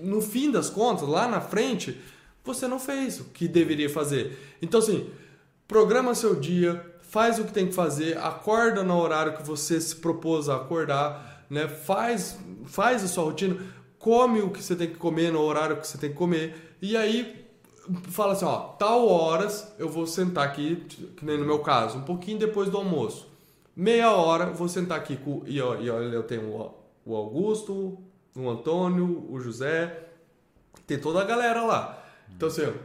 [0.02, 2.00] no fim das contas, lá na frente
[2.48, 4.58] você não fez o que deveria fazer.
[4.62, 5.10] Então, assim,
[5.68, 9.96] programa seu dia, faz o que tem que fazer, acorda no horário que você se
[9.96, 11.68] propôs a acordar, né?
[11.68, 13.58] faz, faz a sua rotina,
[14.00, 16.98] come o que você tem que comer no horário que você tem que comer, e
[16.98, 17.46] aí
[18.10, 20.84] fala assim, ó, tal horas eu vou sentar aqui,
[21.16, 23.28] que nem no meu caso, um pouquinho depois do almoço.
[23.76, 25.44] Meia hora vou sentar aqui com.
[25.46, 26.74] E olha, eu tenho
[27.06, 27.98] o Augusto,
[28.36, 30.08] o Antônio, o José,
[30.88, 32.04] tem toda a galera lá.
[32.38, 32.76] Então, assim, eu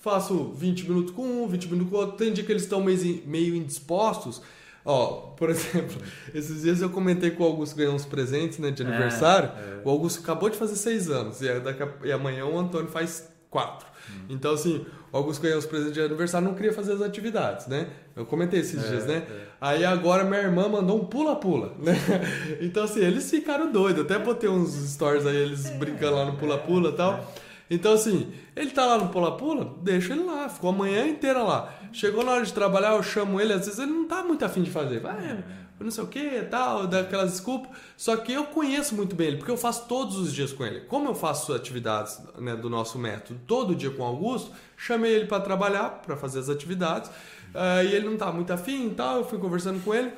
[0.00, 2.16] faço 20 minutos com um, 20 minutos com o outro.
[2.16, 4.40] Tem dia que eles estão meio, indispostos.
[4.84, 6.00] Ó, por exemplo,
[6.32, 9.50] esses dias eu comentei com o Augusto ganhou uns presentes né, de é, aniversário.
[9.50, 9.82] É, é.
[9.84, 13.28] O Augusto acabou de fazer seis anos e, daqui a, e amanhã o Antônio faz
[13.50, 13.86] quatro.
[14.08, 14.26] Hum.
[14.30, 17.88] Então, assim, alguns ganham os presentes de aniversário não queria fazer as atividades, né?
[18.14, 19.26] Eu comentei esses é, dias, né?
[19.28, 19.46] É.
[19.60, 21.94] Aí agora minha irmã mandou um pula-pula, né?
[22.62, 24.04] Então, assim, eles ficaram doidos.
[24.04, 27.34] Até botei uns stories aí, eles brincando lá no pula-pula e tal.
[27.70, 27.74] É.
[27.74, 31.72] Então, assim, ele tá lá no pula-pula, deixa ele lá, ficou a manhã inteira lá.
[31.92, 34.62] Chegou na hora de trabalhar, eu chamo ele, às vezes ele não tá muito afim
[34.62, 35.00] de fazer.
[35.00, 35.44] Vai,
[35.78, 37.70] não sei o que tal, daquelas desculpas.
[37.96, 40.80] Só que eu conheço muito bem ele, porque eu faço todos os dias com ele.
[40.80, 45.26] Como eu faço atividades né, do nosso método todo dia com o Augusto, chamei ele
[45.26, 47.08] para trabalhar, para fazer as atividades.
[47.08, 50.12] Uh, e ele não tá muito afim e tal, eu fui conversando com ele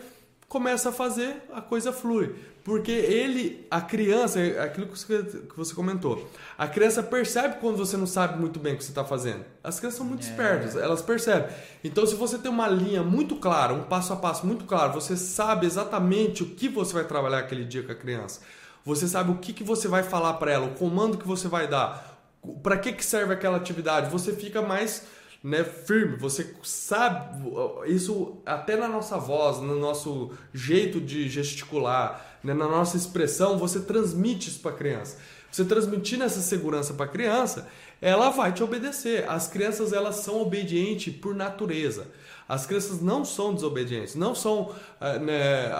[0.52, 2.34] começa a fazer, a coisa flui.
[2.64, 8.38] Porque ele, a criança, aquilo que você comentou, a criança percebe quando você não sabe
[8.38, 9.44] muito bem o que você está fazendo.
[9.64, 10.30] As crianças são muito é.
[10.30, 11.50] espertas, elas percebem.
[11.82, 15.16] Então, se você tem uma linha muito clara, um passo a passo muito claro, você
[15.16, 18.40] sabe exatamente o que você vai trabalhar aquele dia com a criança.
[18.84, 21.66] Você sabe o que, que você vai falar para ela, o comando que você vai
[21.66, 22.16] dar,
[22.62, 24.08] para que, que serve aquela atividade.
[24.08, 25.02] Você fica mais
[25.42, 27.42] né, firme, você sabe
[27.86, 33.80] isso até na nossa voz, no nosso jeito de gesticular, né, na nossa expressão, você
[33.80, 35.18] transmite isso para a criança.
[35.50, 37.68] Você transmitindo essa segurança para a criança,
[38.00, 39.28] ela vai te obedecer.
[39.28, 42.06] As crianças elas são obedientes por natureza.
[42.48, 45.70] As crianças não são desobedientes, não são ah, né,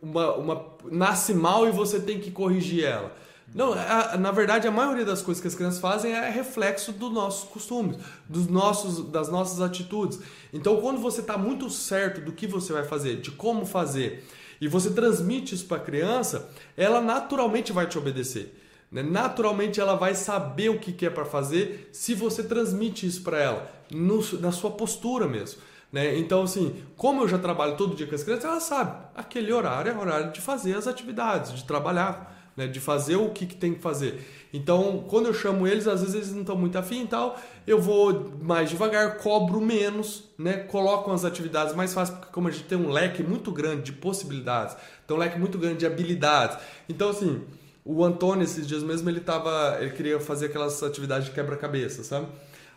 [0.00, 3.14] uma, uma nasce mal e você tem que corrigir ela.
[3.54, 7.12] Não, a, na verdade, a maioria das coisas que as crianças fazem é reflexo dos
[7.12, 7.96] nossos costumes,
[8.28, 10.20] dos nossos, das nossas atitudes.
[10.52, 14.24] Então, quando você está muito certo do que você vai fazer, de como fazer,
[14.60, 18.54] e você transmite isso para a criança, ela naturalmente vai te obedecer.
[18.90, 19.02] Né?
[19.02, 23.38] Naturalmente, ela vai saber o que, que é para fazer se você transmite isso para
[23.38, 25.60] ela, no, na sua postura mesmo.
[25.92, 26.18] Né?
[26.18, 29.92] Então, assim, como eu já trabalho todo dia com as crianças, ela sabe, aquele horário
[29.92, 32.66] é horário de fazer as atividades, de trabalhar né?
[32.66, 34.20] De fazer o que, que tem que fazer.
[34.52, 37.80] Então, quando eu chamo eles, às vezes eles não estão muito afim e tal, eu
[37.80, 40.58] vou mais devagar, cobro menos, né?
[40.58, 43.92] Coloco as atividades mais fáceis, porque como a gente tem um leque muito grande de
[43.92, 46.58] possibilidades, tem um leque muito grande de habilidades.
[46.86, 47.42] Então, assim,
[47.82, 49.78] o Antônio, esses dias mesmo, ele tava.
[49.80, 52.26] Ele queria fazer aquelas atividades de quebra-cabeça, sabe?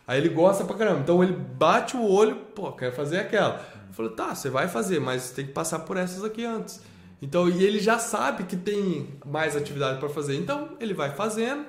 [0.06, 1.00] Aí ele gosta pra caramba.
[1.00, 3.54] Então ele bate o olho, pô, quer fazer aquela.
[3.88, 6.80] Eu falei, tá, você vai fazer, mas tem que passar por essas aqui antes.
[7.20, 10.36] Então, e ele já sabe que tem mais atividade para fazer.
[10.36, 11.64] Então, ele vai fazendo,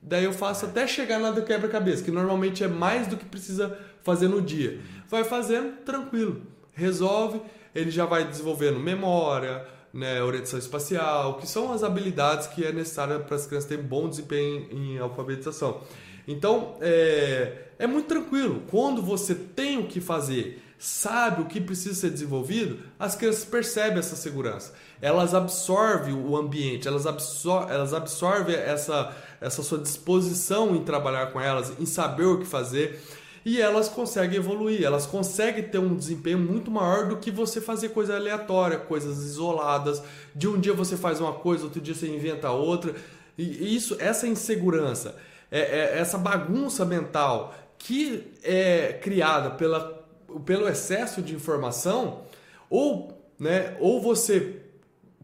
[0.00, 3.78] daí eu faço até chegar na do quebra-cabeça, que normalmente é mais do que precisa
[4.02, 4.80] fazer no dia.
[5.08, 7.40] Vai fazendo tranquilo, resolve,
[7.74, 13.20] ele já vai desenvolvendo memória, né, orientação espacial, que são as habilidades que é necessária
[13.20, 15.82] para as crianças terem bom desempenho em alfabetização.
[16.26, 18.62] Então, é, é muito tranquilo.
[18.70, 23.98] Quando você tem o que fazer, sabe o que precisa ser desenvolvido, as crianças percebem
[23.98, 24.72] essa segurança
[25.04, 31.38] elas absorvem o ambiente, elas, absor elas absorvem essa, essa sua disposição em trabalhar com
[31.38, 33.02] elas, em saber o que fazer
[33.44, 37.90] e elas conseguem evoluir, elas conseguem ter um desempenho muito maior do que você fazer
[37.90, 40.02] coisa aleatória, coisas isoladas.
[40.34, 42.94] De um dia você faz uma coisa, outro dia você inventa outra.
[43.36, 45.14] E isso, essa insegurança,
[45.50, 49.93] é, é essa bagunça mental que é criada pela,
[50.40, 52.22] pelo excesso de informação,
[52.68, 54.60] ou, né, ou você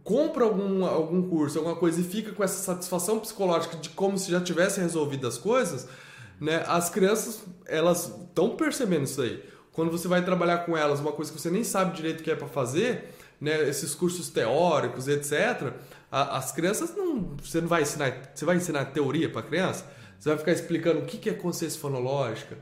[0.03, 4.31] compra algum, algum curso, alguma coisa e fica com essa satisfação psicológica de como se
[4.31, 5.87] já tivesse resolvido as coisas,
[6.41, 6.65] né?
[6.67, 9.45] As crianças, elas estão percebendo isso aí.
[9.73, 12.31] Quando você vai trabalhar com elas, uma coisa que você nem sabe direito o que
[12.31, 13.69] é para fazer, né?
[13.69, 15.75] Esses cursos teóricos, etc.
[16.11, 19.85] A, as crianças não, você não vai ensinar, você vai ensinar teoria para criança.
[20.19, 22.59] Você vai ficar explicando o que é consciência fonológica,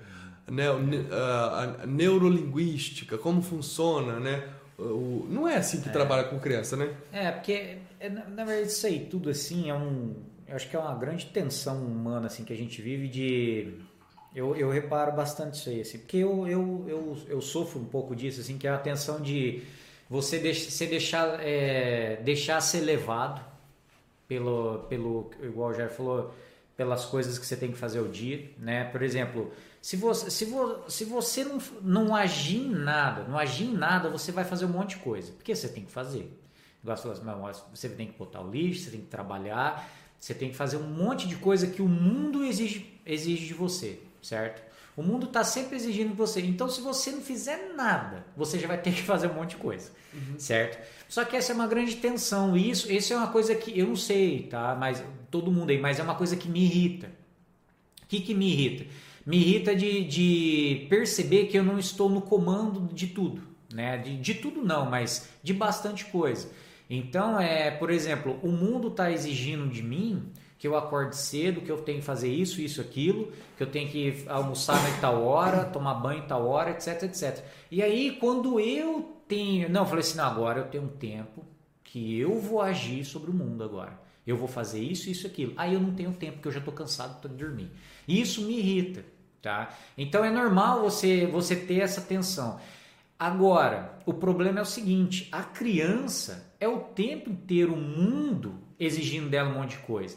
[0.51, 0.67] né?
[1.13, 4.49] A, neurolinguística, como funciona, né?
[4.79, 5.93] O, não é assim que é.
[5.93, 6.95] trabalha com criança, né?
[7.13, 10.15] É, porque é, na verdade isso aí tudo assim é um.
[10.47, 13.75] Eu acho que é uma grande tensão humana assim que a gente vive de.
[14.35, 18.15] Eu, eu reparo bastante isso aí, assim, porque eu, eu, eu, eu sofro um pouco
[18.15, 19.63] disso, assim, que é a tensão de
[20.09, 23.45] você, deixa, você deixar, é, deixar ser levado
[24.29, 26.35] pelo, pelo, igual o Jair falou,
[26.77, 28.85] pelas coisas que você tem que fazer o dia, né?
[28.85, 33.67] Por exemplo, se você, se vo, se você não, não agir em nada, não agir
[33.67, 35.33] em nada, você vai fazer um monte de coisa.
[35.33, 36.33] Porque você tem que fazer.
[37.75, 40.89] Você tem que botar o lixo, você tem que trabalhar, você tem que fazer um
[40.89, 44.63] monte de coisa que o mundo exige, exige de você, certo?
[44.97, 46.41] O mundo está sempre exigindo de você.
[46.41, 49.57] Então, se você não fizer nada, você já vai ter que fazer um monte de
[49.57, 50.35] coisa, uhum.
[50.39, 50.85] certo?
[51.09, 52.57] Só que essa é uma grande tensão.
[52.57, 54.75] E isso, isso é uma coisa que eu não sei, tá?
[54.75, 57.07] Mas todo mundo aí, mas é uma coisa que me irrita.
[58.03, 58.87] O que, que me irrita?
[59.29, 63.99] Me irrita de, de perceber que eu não estou no comando de tudo, né?
[63.99, 66.51] De, de tudo não, mas de bastante coisa.
[66.89, 71.71] Então, é, por exemplo, o mundo está exigindo de mim que eu acorde cedo, que
[71.71, 75.67] eu tenho que fazer isso, isso, aquilo, que eu tenho que almoçar em tal hora,
[75.67, 77.45] tomar banho em tal hora, etc, etc.
[77.71, 79.69] E aí, quando eu tenho.
[79.69, 81.45] Não, eu falei assim: não, agora eu tenho um tempo
[81.85, 84.01] que eu vou agir sobre o mundo agora.
[84.27, 85.53] Eu vou fazer isso, isso, aquilo.
[85.55, 87.71] Aí eu não tenho tempo, porque eu já estou cansado de dormir.
[88.07, 89.05] Isso me irrita,
[89.43, 89.75] tá?
[89.97, 92.61] Então é normal você, você ter essa tensão.
[93.19, 99.29] Agora, o problema é o seguinte: a criança é o tempo inteiro o mundo exigindo
[99.29, 100.17] dela um monte de coisa.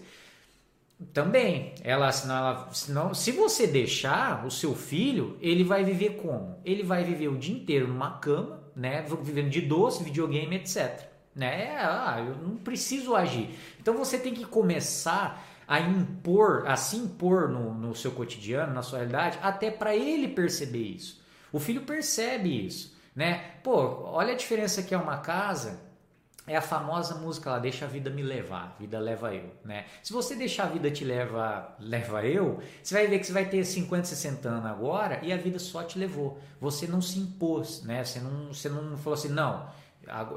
[1.13, 6.60] Também, ela, senão ela, senão, se você deixar o seu filho, ele vai viver como?
[6.63, 11.10] Ele vai viver o dia inteiro numa cama, né, vivendo de doce, videogame, etc.
[11.36, 11.75] Né?
[11.77, 13.49] Ah, eu não preciso agir.
[13.79, 18.81] Então você tem que começar a impor, a se impor no, no seu cotidiano, na
[18.81, 21.23] sua realidade, até para ele perceber isso.
[21.49, 23.55] O filho percebe isso, né?
[23.63, 25.79] Pô, olha a diferença que é uma casa
[26.45, 29.86] é a famosa música lá, deixa a vida me levar, vida leva eu, né?
[30.03, 33.45] Se você deixar a vida te leva, leva eu, você vai ver que você vai
[33.45, 36.38] ter 50, 60 anos agora e a vida só te levou.
[36.60, 38.03] Você não se impôs, né?
[38.03, 39.69] Você não, você não falou assim, não,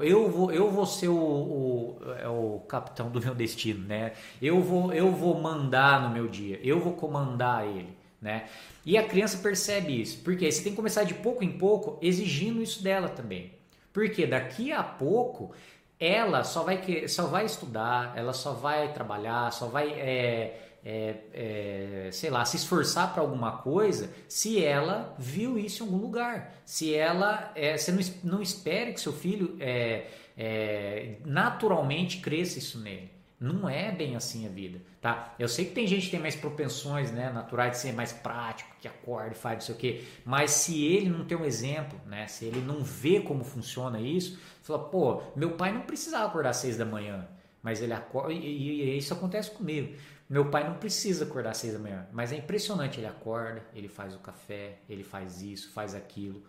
[0.01, 4.13] eu vou, eu vou ser o, o, é o capitão do meu destino, né?
[4.41, 8.47] Eu vou, eu vou mandar no meu dia, eu vou comandar ele, né?
[8.85, 12.61] E a criança percebe isso, porque você tem que começar de pouco em pouco exigindo
[12.61, 13.53] isso dela também.
[13.91, 15.51] Porque daqui a pouco
[15.99, 22.09] ela só vai, só vai estudar, ela só vai trabalhar, só vai, é, é, é,
[22.11, 26.53] sei lá, se esforçar para alguma coisa se ela viu isso em algum lugar.
[26.63, 30.05] Se ela, é, você não, não espere que seu filho é,
[30.37, 33.15] é, naturalmente cresça isso nele.
[33.39, 35.35] Não é bem assim a vida, tá?
[35.37, 38.73] Eu sei que tem gente que tem mais propensões, né, naturais de ser mais prático,
[38.79, 41.99] que acorda e faz não sei o quê, mas se ele não tem um exemplo,
[42.07, 46.51] né, se ele não vê como funciona isso, fala, pô, meu pai não precisava acordar
[46.51, 47.27] às seis da manhã,
[47.61, 49.95] mas ele acorda, e, e, e isso acontece comigo.
[50.29, 53.87] Meu pai não precisa acordar às seis da manhã, mas é impressionante, ele acorda, ele
[53.87, 56.41] faz o café, ele faz isso, faz aquilo,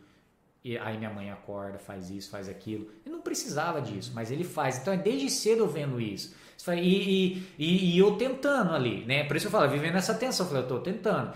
[0.64, 2.90] e aí minha mãe acorda, faz isso, faz aquilo.
[3.04, 4.78] Ele não precisava disso, mas ele faz.
[4.78, 6.34] Então é desde cedo eu vendo isso.
[6.74, 9.22] E, e, e, eu tentando ali, né?
[9.22, 11.32] Por isso eu falo, vivendo essa tensão, eu falei, eu tô tentando.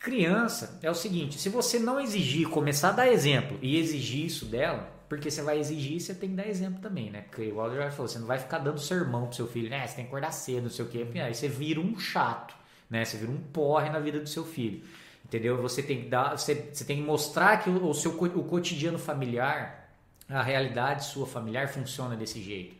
[0.00, 4.44] Criança é o seguinte, se você não exigir, começar a dar exemplo e exigir isso
[4.46, 7.22] dela, porque você vai exigir, você tem que dar exemplo também, né?
[7.22, 9.86] Porque igual já falou, você não vai ficar dando sermão pro seu filho, né?
[9.86, 11.06] Você tem que acordar cedo, não sei o quê.
[11.20, 12.54] Aí você vira um chato,
[12.90, 13.04] né?
[13.04, 14.82] Você vira um porre na vida do seu filho.
[15.24, 15.60] Entendeu?
[15.62, 18.98] Você tem que dar, você, você tem que mostrar que o, o seu o cotidiano
[18.98, 19.90] familiar,
[20.28, 22.76] a realidade sua familiar funciona desse jeito.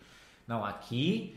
[0.46, 1.36] Não, aqui,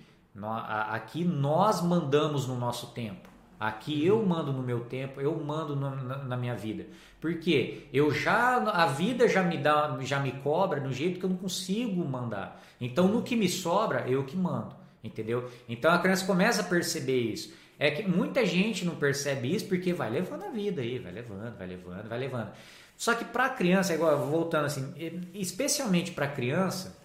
[0.89, 3.30] aqui nós mandamos no nosso tempo.
[3.61, 6.87] Aqui eu mando no meu tempo, eu mando no, na, na, minha vida.
[7.19, 11.29] Porque eu já a vida já me dá, já me cobra do jeito que eu
[11.29, 12.59] não consigo mandar.
[12.81, 15.47] Então no que me sobra, eu que mando, entendeu?
[15.69, 17.53] Então a criança começa a perceber isso.
[17.77, 21.55] É que muita gente não percebe isso porque vai levando a vida aí, vai levando,
[21.55, 22.51] vai levando, vai levando.
[22.97, 24.91] Só que para criança, igual voltando assim,
[25.35, 26.97] especialmente para criança,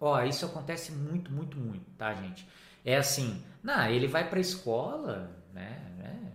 [0.00, 2.48] ó, isso acontece muito, muito, muito, tá, gente?
[2.82, 6.32] É assim, não, ele vai para escola, né, né?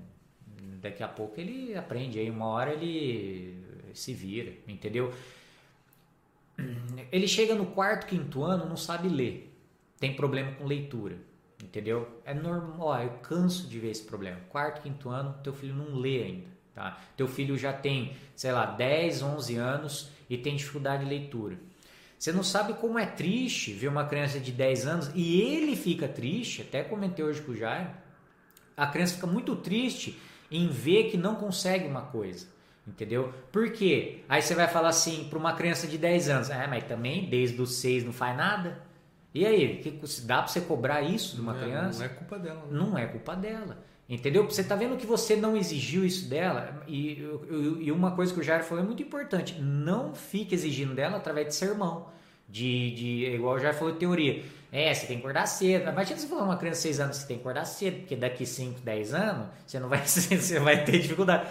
[0.82, 3.62] Daqui a pouco ele aprende, aí uma hora ele
[3.93, 5.13] se vira, entendeu?
[7.12, 9.53] Ele chega no quarto, quinto ano, não sabe ler,
[9.99, 11.17] tem problema com leitura.
[11.62, 12.21] Entendeu?
[12.23, 14.39] É normal, eu canso de ver esse problema.
[14.47, 16.97] Quarto, quinto ano, teu filho não lê ainda, tá?
[17.17, 21.58] Teu filho já tem, sei lá, 10, 11 anos e tem dificuldade de leitura.
[22.17, 26.08] Você não sabe como é triste ver uma criança de 10 anos e ele fica
[26.08, 27.89] triste, até comentei hoje com o Jair,
[28.79, 30.19] a criança fica muito triste
[30.51, 32.47] em ver que não consegue uma coisa.
[32.87, 33.33] Entendeu?
[33.51, 34.21] Por quê?
[34.27, 37.61] Aí você vai falar assim para uma criança de 10 anos, é, mas também desde
[37.61, 38.81] os 6 não faz nada?
[39.33, 39.91] E aí, que,
[40.23, 42.03] dá para você cobrar isso de uma não criança?
[42.03, 42.59] É, não é culpa dela.
[42.61, 42.67] Né?
[42.71, 43.77] Não é culpa dela.
[44.09, 44.43] Entendeu?
[44.43, 46.83] Você está vendo que você não exigiu isso dela.
[46.87, 47.23] E,
[47.79, 51.47] e, uma coisa que o Jair falou é muito importante: não fique exigindo dela através
[51.47, 52.07] de sermão.
[52.47, 54.43] De, de, igual o Jair falou de teoria.
[54.71, 55.89] É, você tem que acordar cedo.
[55.89, 58.45] Imagina você falar uma criança de 6 anos, você tem que acordar cedo, porque daqui
[58.45, 61.49] 5, 10 anos você não vai, você vai ter dificuldade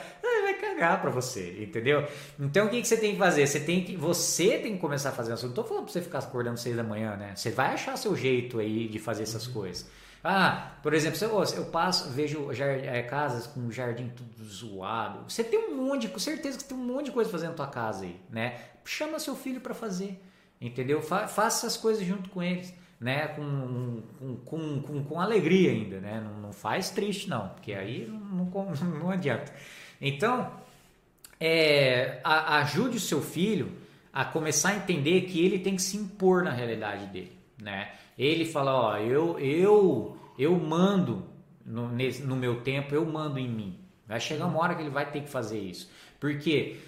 [0.79, 2.07] cagar para você, entendeu?
[2.39, 3.47] Então o que, que você tem que fazer?
[3.47, 5.33] Você tem que, você tem que começar a fazer.
[5.33, 7.35] Eu não tô falando para você ficar acordando seis da manhã, né?
[7.35, 9.55] Você vai achar seu jeito aí de fazer essas uhum.
[9.55, 9.91] coisas.
[10.23, 15.31] Ah, por exemplo, eu, eu passo, vejo é, casas com jardim tudo zoado.
[15.31, 17.69] Você tem um monte, com certeza que tem um monte de coisa fazendo na tua
[17.69, 18.59] casa aí, né?
[18.85, 20.21] Chama seu filho para fazer,
[20.61, 21.03] entendeu?
[21.03, 23.29] Fa faça as coisas junto com eles, né?
[23.29, 24.03] Com,
[24.45, 26.21] com, com, com, alegria ainda, né?
[26.21, 29.53] Não, não, faz triste não, porque aí não, não, não adianta.
[30.01, 30.51] Então,
[31.41, 33.73] é, a, ajude o seu filho
[34.13, 37.93] a começar a entender que ele tem que se impor na realidade dele, né?
[38.19, 41.25] Ele fala, ó, eu eu eu mando
[41.65, 43.79] no, nesse, no meu tempo, eu mando em mim.
[44.07, 45.91] Vai chegar uma hora que ele vai ter que fazer isso.
[46.19, 46.79] Porque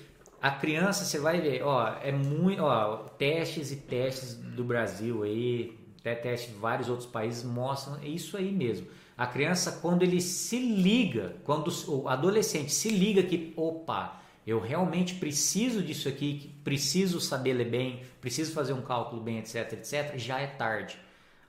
[0.40, 5.78] a criança, você vai ver, ó, é muito, ó, testes e testes do Brasil aí,
[6.00, 8.86] até testes de vários outros países mostram isso aí mesmo.
[9.16, 15.14] A criança, quando ele se liga, quando o adolescente se liga que, opa, eu realmente
[15.14, 20.40] preciso disso aqui, preciso saber ler bem, preciso fazer um cálculo bem, etc, etc, já
[20.40, 20.98] é tarde.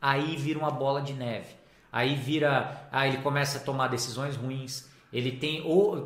[0.01, 1.55] Aí vira uma bola de neve.
[1.89, 4.89] Aí vira, aí ele começa a tomar decisões ruins.
[5.13, 6.05] Ele tem ou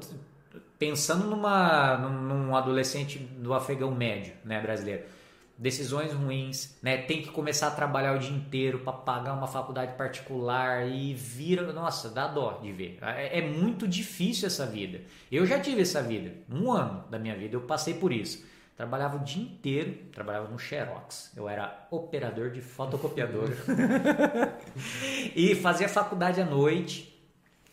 [0.78, 5.15] pensando numa num adolescente do afegão médio, né, brasileiro
[5.58, 6.98] decisões ruins, né?
[6.98, 11.72] Tem que começar a trabalhar o dia inteiro para pagar uma faculdade particular e vira,
[11.72, 12.98] nossa, dá dó de ver.
[13.02, 15.02] É, é, muito difícil essa vida.
[15.32, 18.46] Eu já tive essa vida, um ano da minha vida eu passei por isso.
[18.76, 21.32] Trabalhava o dia inteiro, trabalhava no Xerox.
[21.34, 23.56] Eu era operador de fotocopiadora.
[25.34, 27.18] e fazia faculdade à noite,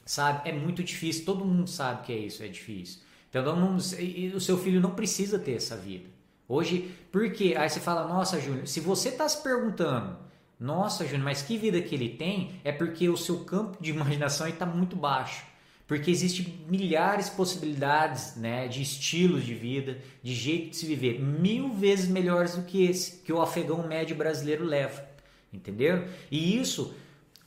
[0.06, 0.48] sabe?
[0.48, 3.00] É muito difícil, todo mundo sabe que é isso, é difícil.
[3.28, 6.11] Então, não, o seu filho não precisa ter essa vida.
[6.52, 10.18] Hoje, porque aí você fala, nossa, Júnior, se você está se perguntando,
[10.60, 14.46] nossa, Júnior, mas que vida que ele tem, é porque o seu campo de imaginação
[14.46, 15.46] está muito baixo.
[15.86, 21.22] Porque existem milhares de possibilidades né, de estilos de vida, de jeito de se viver,
[21.22, 25.02] mil vezes melhores do que esse que o afegão médio brasileiro leva.
[25.50, 26.06] Entendeu?
[26.30, 26.94] E isso,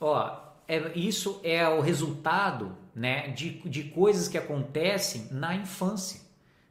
[0.00, 0.36] ó,
[0.66, 6.25] é, isso é o resultado né, de, de coisas que acontecem na infância.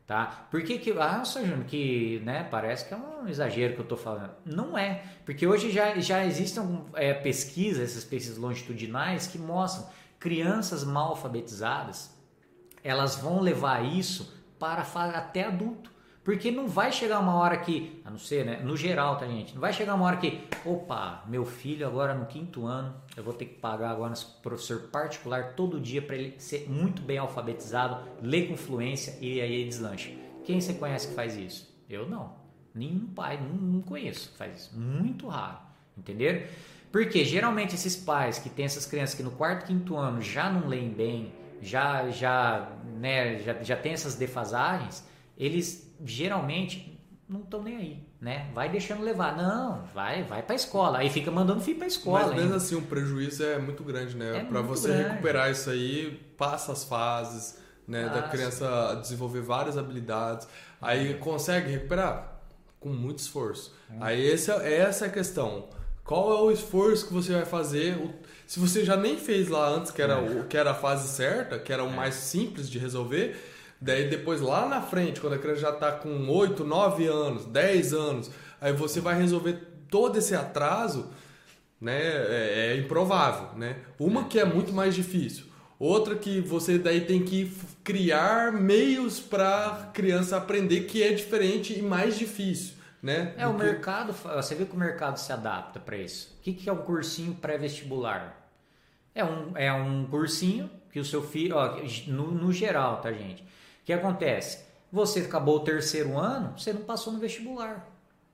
[0.07, 0.47] Tá?
[0.51, 0.91] Por que.
[0.99, 4.31] Ah, nossa, Júnior, que né, parece que é um exagero que eu estou falando.
[4.45, 9.89] Não é, porque hoje já, já existem é, pesquisas, essas pesquisas longitudinais, que mostram
[10.19, 12.15] crianças mal alfabetizadas,
[12.83, 14.83] elas vão levar isso para
[15.17, 15.94] até adulto.
[16.25, 18.59] Porque não vai chegar uma hora que, a não ser, né?
[18.63, 19.53] No geral, tá, gente?
[19.53, 23.31] Não vai chegar uma hora que, opa, meu filho agora no quinto ano, eu vou
[23.31, 27.99] ter que pagar agora nesse professor particular todo dia para ele ser muito bem alfabetizado,
[28.23, 30.09] ler com fluência e aí ele deslancha.
[30.43, 31.71] Quem você conhece que faz isso?
[31.87, 32.33] Eu não.
[32.73, 34.75] Nenhum pai, não, não conheço que faz isso.
[34.75, 35.59] Muito raro.
[35.95, 36.41] Entenderam?
[36.91, 40.67] Porque geralmente esses pais que têm essas crianças que no quarto, quinto ano já não
[40.67, 45.05] leem bem, já, já, né, já, já tem essas defasagens,
[45.37, 46.95] eles geralmente
[47.27, 48.49] não estão nem aí, né?
[48.53, 49.35] Vai deixando levar.
[49.35, 50.99] Não, vai, vai para a escola.
[50.99, 52.27] Aí fica mandando filho para a escola.
[52.27, 52.57] Mas mesmo hein?
[52.57, 54.37] assim, o prejuízo é muito grande, né?
[54.37, 55.09] É para você grande.
[55.09, 57.57] recuperar isso aí, passa as fases,
[57.87, 58.07] né?
[58.07, 58.21] Passa.
[58.21, 60.47] Da criança desenvolver várias habilidades.
[60.81, 62.41] Aí consegue recuperar
[62.79, 63.75] com muito esforço.
[63.89, 63.95] É.
[63.99, 65.67] Aí essa, essa é a questão.
[66.03, 67.97] Qual é o esforço que você vai fazer?
[68.45, 70.41] Se você já nem fez lá antes, que era, é.
[70.41, 71.95] o, que era a fase certa, que era o é.
[71.95, 73.35] mais simples de resolver,
[73.85, 77.93] Daí depois lá na frente, quando a criança já está com 8, 9 anos, 10
[77.93, 79.59] anos, aí você vai resolver
[79.91, 81.11] todo esse atraso,
[81.79, 82.01] né?
[82.01, 83.77] É, é improvável, né?
[83.99, 85.45] Uma que é muito mais difícil.
[85.77, 91.83] Outra que você daí tem que criar meios para criança aprender que é diferente e
[91.83, 92.73] mais difícil,
[93.03, 93.35] né?
[93.37, 93.63] É, o que...
[93.63, 96.35] mercado, você vê que o mercado se adapta para isso.
[96.39, 98.49] O que, que é um cursinho pré-vestibular?
[99.13, 101.77] É um, é um cursinho que o seu filho, ó,
[102.07, 103.43] no, no geral, tá, gente?
[103.85, 104.65] Que acontece?
[104.91, 107.87] Você acabou o terceiro ano, você não passou no vestibular.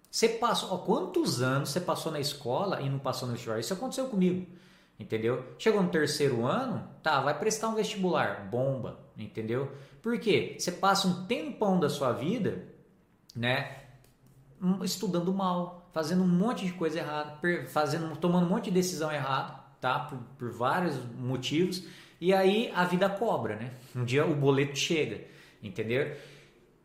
[0.09, 3.59] Você passou, ó, quantos anos você passou na escola e não passou no vestibular?
[3.59, 4.45] Isso aconteceu comigo,
[4.99, 5.45] entendeu?
[5.57, 9.71] Chegou no terceiro ano, tá, vai prestar um vestibular, bomba, entendeu?
[10.01, 10.55] Por quê?
[10.57, 12.65] Você passa um tempão da sua vida,
[13.35, 13.77] né,
[14.61, 17.37] hum, estudando mal, fazendo um monte de coisa errada,
[17.67, 19.99] fazendo, tomando um monte de decisão errada, tá?
[19.99, 21.83] Por, por vários motivos.
[22.19, 23.71] E aí a vida cobra, né?
[23.95, 25.31] Um dia o boleto chega
[25.61, 26.15] entendeu?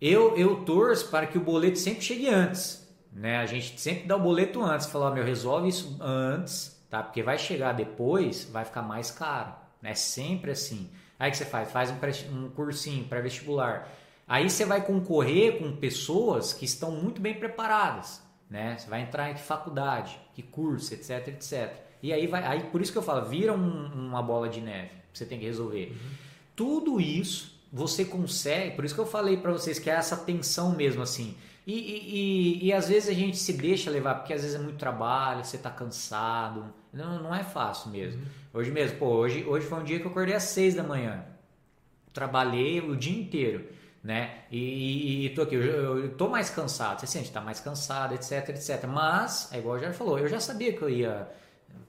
[0.01, 3.39] Eu, eu torço para que o boleto sempre chegue antes, né?
[3.39, 7.03] A gente sempre dá o boleto antes, falar, meu, resolve isso antes, tá?
[7.03, 9.95] Porque vai chegar depois, vai ficar mais caro, né?
[9.95, 10.91] Sempre assim.
[11.18, 11.70] Aí que você faz?
[11.72, 13.89] Faz um, um cursinho pré-vestibular.
[14.29, 18.77] Aí você vai concorrer com pessoas que estão muito bem preparadas, né?
[18.77, 21.72] Você vai entrar em que faculdade, que curso, etc, etc.
[22.03, 24.91] E aí vai, aí por isso que eu falo, vira um, uma bola de neve,
[25.12, 25.91] você tem que resolver.
[25.91, 26.11] Uhum.
[26.55, 30.74] Tudo isso você consegue, por isso que eu falei para vocês que é essa tensão
[30.74, 31.37] mesmo assim.
[31.66, 34.59] E, e, e, e, às vezes a gente se deixa levar, porque às vezes é
[34.59, 36.72] muito trabalho, você tá cansado.
[36.91, 38.22] Não, não é fácil mesmo.
[38.22, 38.29] Uhum.
[38.55, 41.22] Hoje mesmo, pô, hoje, hoje foi um dia que eu acordei às seis da manhã.
[42.14, 43.68] Trabalhei o dia inteiro,
[44.03, 44.45] né?
[44.51, 47.01] E, e tô aqui, eu, eu tô mais cansado.
[47.01, 48.87] Você sente, tá mais cansado, etc, etc.
[48.89, 51.29] Mas, é igual o Jair falou, eu já sabia que eu ia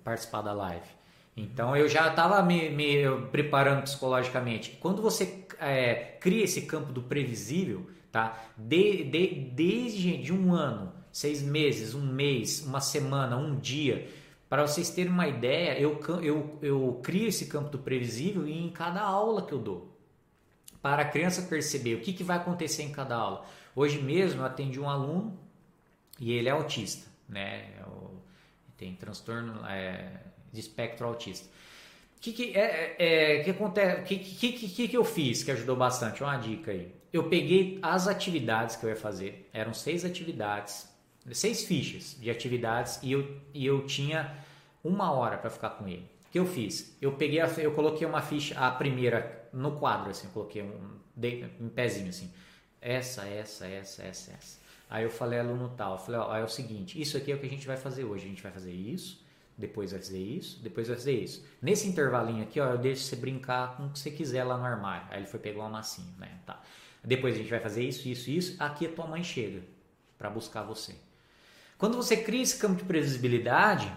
[0.04, 0.97] participar da live.
[1.38, 4.72] Então eu já estava me, me, preparando psicologicamente.
[4.82, 8.44] Quando você é, cria esse campo do previsível, tá?
[8.58, 14.10] De, de, desde de um ano, seis meses, um mês, uma semana, um dia,
[14.50, 19.02] Para vocês terem uma ideia, eu, eu, eu crio esse campo do previsível em cada
[19.02, 19.94] aula que eu dou.
[20.82, 23.46] Para a criança perceber o que, que vai acontecer em cada aula.
[23.76, 25.38] Hoje mesmo eu atendi um aluno
[26.20, 27.74] e ele é autista, né?
[27.78, 27.84] É
[28.78, 31.48] tem transtorno é, de espectro autista.
[32.18, 34.04] O que, que, é, é, que acontece?
[34.04, 36.24] Que, que, que, que eu fiz que ajudou bastante?
[36.24, 36.92] Uma dica aí.
[37.14, 40.88] Eu peguei as atividades que eu ia fazer, eram seis atividades
[41.34, 44.36] seis fichas de atividades e eu, e eu tinha
[44.84, 46.10] uma hora para ficar com ele.
[46.28, 46.96] O que eu fiz?
[47.02, 51.00] Eu peguei, a, eu coloquei uma ficha, a primeira no quadro, assim, coloquei um,
[51.60, 52.32] um pezinho assim.
[52.82, 54.60] Essa, essa, essa, essa, essa.
[54.90, 57.40] Aí eu falei aluno tal, eu falei, ó, é o seguinte, isso aqui é o
[57.40, 58.26] que a gente vai fazer hoje.
[58.26, 59.22] A gente vai fazer isso,
[59.58, 61.44] depois vai fazer isso, depois vai fazer isso.
[61.62, 64.64] Nesse intervalinho aqui, ó, eu deixo você brincar com o que você quiser lá no
[64.64, 65.08] armário.
[65.10, 66.30] Aí ele foi pegar uma massinha, né?
[66.46, 66.62] Tá.
[67.04, 68.56] Depois a gente vai fazer isso, isso, isso.
[68.62, 69.64] Aqui a tua mãe chega
[70.18, 70.96] para buscar você.
[71.78, 73.92] Quando você cria esse campo de previsibilidade,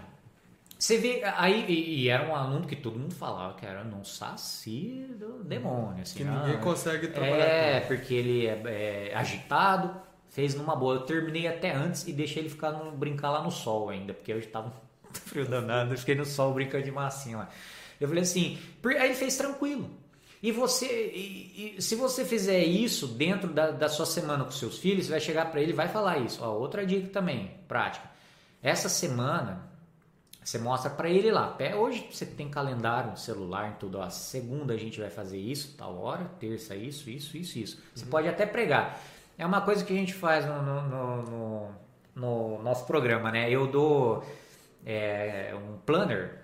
[0.79, 1.23] você vê.
[1.37, 5.45] Aí, e, e, era um aluno que todo mundo falava que era um saci do
[5.45, 6.03] demônio.
[6.03, 7.45] Assim, que ninguém ah, consegue trabalhar.
[7.45, 9.95] É, porque ele é, é, agitado,
[10.31, 10.95] fez numa boa.
[10.95, 14.33] Eu terminei até antes e deixei ele ficar no, brincar lá no sol ainda, porque
[14.33, 14.73] hoje estava
[15.13, 15.95] frio danado.
[15.95, 17.49] Eu fiquei no sol brincando de massinha lá.
[18.01, 19.91] Eu falei assim, aí ele fez tranquilo.
[20.43, 24.79] E você, e, e, se você fizer isso dentro da, da sua semana com seus
[24.79, 26.43] filhos, você vai chegar para ele e vai falar isso.
[26.43, 28.09] Ó, outra dica também, prática.
[28.63, 29.69] Essa semana,
[30.43, 31.59] você mostra para ele lá.
[31.79, 33.99] Hoje você tem calendário, celular, tudo.
[33.99, 36.25] Ó, segunda a gente vai fazer isso, tal hora.
[36.41, 37.83] Terça isso, isso, isso, isso.
[37.95, 38.11] Você uhum.
[38.11, 38.99] pode até pregar.
[39.37, 41.69] É uma coisa que a gente faz no, no, no,
[42.15, 43.51] no nosso programa, né?
[43.51, 44.25] Eu dou
[44.85, 46.41] é, um planner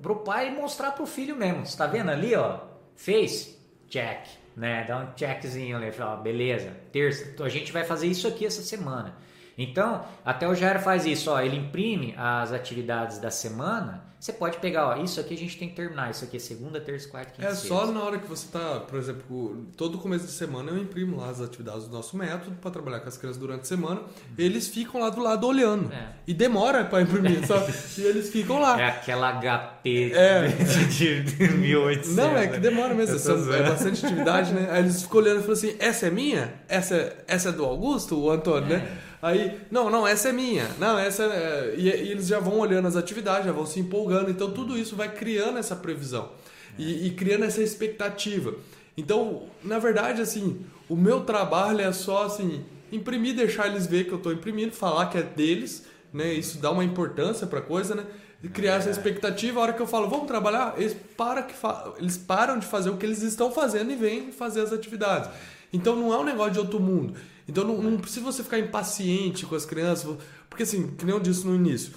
[0.00, 1.66] pro pai mostrar pro filho mesmo.
[1.66, 2.60] Você tá vendo ali, ó?
[2.96, 3.58] Fez?
[3.88, 4.26] Check.
[4.56, 4.84] Né?
[4.84, 5.92] Dá um checkzinho ali.
[5.92, 7.28] Fala, beleza, terça.
[7.30, 9.16] Então a gente vai fazer isso aqui essa semana.
[9.56, 14.04] Então, até o Jair faz isso, ó, ele imprime as atividades da semana.
[14.20, 16.80] Você pode pegar, ó, isso aqui a gente tem que terminar, isso aqui é segunda,
[16.80, 20.32] terça, quarta, quinta, É só na hora que você tá, por exemplo, todo começo de
[20.32, 23.60] semana eu imprimo lá as atividades do nosso método para trabalhar com as crianças durante
[23.60, 24.00] a semana.
[24.36, 25.92] Eles ficam lá do lado olhando.
[25.92, 26.14] É.
[26.26, 27.72] E demora para imprimir, sabe?
[27.96, 28.80] e eles ficam lá.
[28.80, 30.48] É aquela HP é.
[30.48, 32.14] de, de 1800.
[32.16, 33.14] Não, é que demora mesmo,
[33.52, 34.68] é bastante atividade, né?
[34.72, 36.54] Aí eles ficam olhando e falam assim: "Essa é minha?
[36.68, 38.74] Essa, essa é do Augusto, o Antônio, né?
[38.74, 38.78] é.
[38.78, 40.68] né?" Aí, não, não, essa é minha.
[40.78, 41.74] Não, essa é...
[41.76, 44.30] E, e, eles já vão olhando as atividades, já vão se empolgando.
[44.30, 46.30] Então, tudo isso vai criando essa previsão
[46.78, 48.54] e, e criando essa expectativa.
[48.96, 54.12] Então, na verdade, assim, o meu trabalho é só, assim, imprimir, deixar eles ver que
[54.12, 56.32] eu estou imprimindo, falar que é deles, né?
[56.32, 58.06] Isso dá uma importância para a coisa, né?
[58.42, 58.76] E criar é.
[58.78, 59.58] essa expectativa.
[59.58, 61.92] A hora que eu falo, vamos trabalhar, eles, para que fa...
[61.98, 65.28] eles param de fazer o que eles estão fazendo e vêm fazer as atividades.
[65.72, 67.14] Então, não é um negócio de outro mundo.
[67.48, 70.16] Então não, não precisa você ficar impaciente com as crianças,
[70.50, 71.92] porque assim, que nem eu disse no início,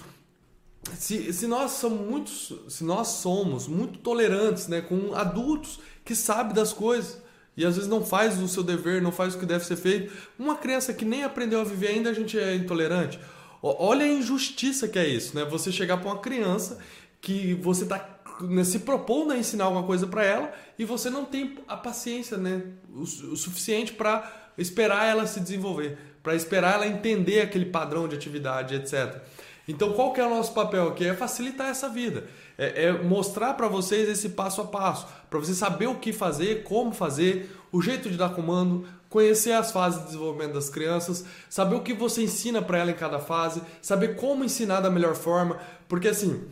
[0.94, 6.54] se, se nós somos muitos, se nós somos muito tolerantes, né, com adultos que sabem
[6.54, 7.20] das coisas
[7.56, 10.12] e às vezes não faz o seu dever, não faz o que deve ser feito,
[10.38, 13.20] uma criança que nem aprendeu a viver ainda a gente é intolerante.
[13.62, 15.44] Olha a injustiça que é isso, né?
[15.44, 16.78] Você chegar para uma criança
[17.20, 21.24] que você está né, se propondo a ensinar alguma coisa para ela e você não
[21.24, 26.86] tem a paciência, né, o, o suficiente para esperar ela se desenvolver, para esperar ela
[26.86, 29.20] entender aquele padrão de atividade, etc.
[29.66, 31.04] Então, qual que é o nosso papel aqui?
[31.04, 32.24] É facilitar essa vida,
[32.58, 36.64] é, é mostrar para vocês esse passo a passo, para você saber o que fazer,
[36.64, 41.74] como fazer, o jeito de dar comando, conhecer as fases de desenvolvimento das crianças, saber
[41.74, 45.58] o que você ensina para ela em cada fase, saber como ensinar da melhor forma,
[45.86, 46.42] porque assim,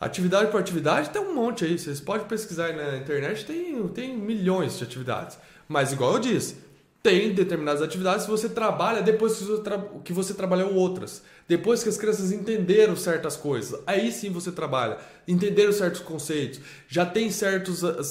[0.00, 4.16] atividade por atividade tem um monte aí, vocês podem pesquisar aí na internet, tem, tem
[4.16, 5.38] milhões de atividades.
[5.68, 6.56] Mas igual eu disse,
[7.04, 11.22] tem determinadas atividades que você trabalha depois que você, tra que você trabalhou outras.
[11.46, 14.96] Depois que as crianças entenderam certas coisas, aí sim você trabalha.
[15.28, 18.02] Entenderam certos conceitos, já tem certos, ah,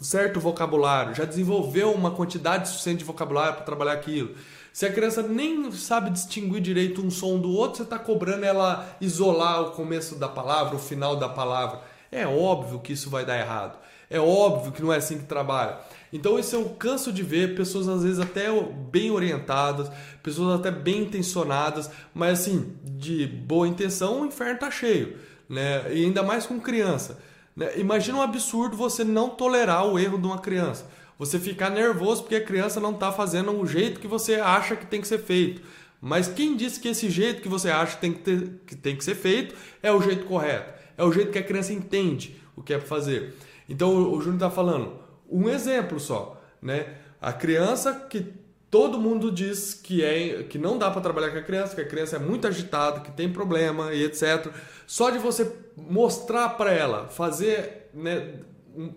[0.00, 4.34] certo vocabulário, já desenvolveu uma quantidade suficiente de vocabulário para trabalhar aquilo.
[4.72, 8.96] Se a criança nem sabe distinguir direito um som do outro, você está cobrando ela
[8.98, 11.82] isolar o começo da palavra, o final da palavra.
[12.10, 13.78] É óbvio que isso vai dar errado.
[14.10, 15.76] É óbvio que não é assim que trabalha.
[16.12, 18.48] Então isso eu canso de ver pessoas às vezes até
[18.90, 19.90] bem orientadas,
[20.22, 25.16] pessoas até bem intencionadas, mas assim, de boa intenção o inferno tá cheio,
[25.48, 25.92] né?
[25.92, 27.18] E ainda mais com criança.
[27.54, 27.78] Né?
[27.78, 30.86] Imagina um absurdo você não tolerar o erro de uma criança.
[31.18, 34.86] Você ficar nervoso porque a criança não está fazendo o jeito que você acha que
[34.86, 35.60] tem que ser feito.
[36.00, 38.96] Mas quem disse que esse jeito que você acha que tem que, ter, que, tem
[38.96, 40.72] que ser feito é o jeito correto?
[40.96, 43.34] É o jeito que a criança entende o que é para fazer.
[43.68, 44.92] Então o Júnior está falando,
[45.28, 46.94] um exemplo só, né?
[47.20, 48.32] A criança que
[48.70, 51.86] todo mundo diz que é que não dá para trabalhar com a criança, que a
[51.86, 54.48] criança é muito agitada, que tem problema e etc.
[54.86, 58.34] Só de você mostrar para ela, fazer, né,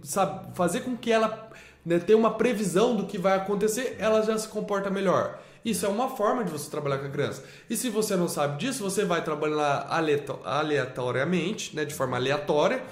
[0.04, 1.50] sabe, fazer com que ela
[1.86, 5.40] né, tenha uma previsão do que vai acontecer, ela já se comporta melhor.
[5.64, 7.44] Isso é uma forma de você trabalhar com a criança.
[7.70, 9.88] E se você não sabe disso, você vai trabalhar
[10.44, 12.84] aleatoriamente, né, de forma aleatória,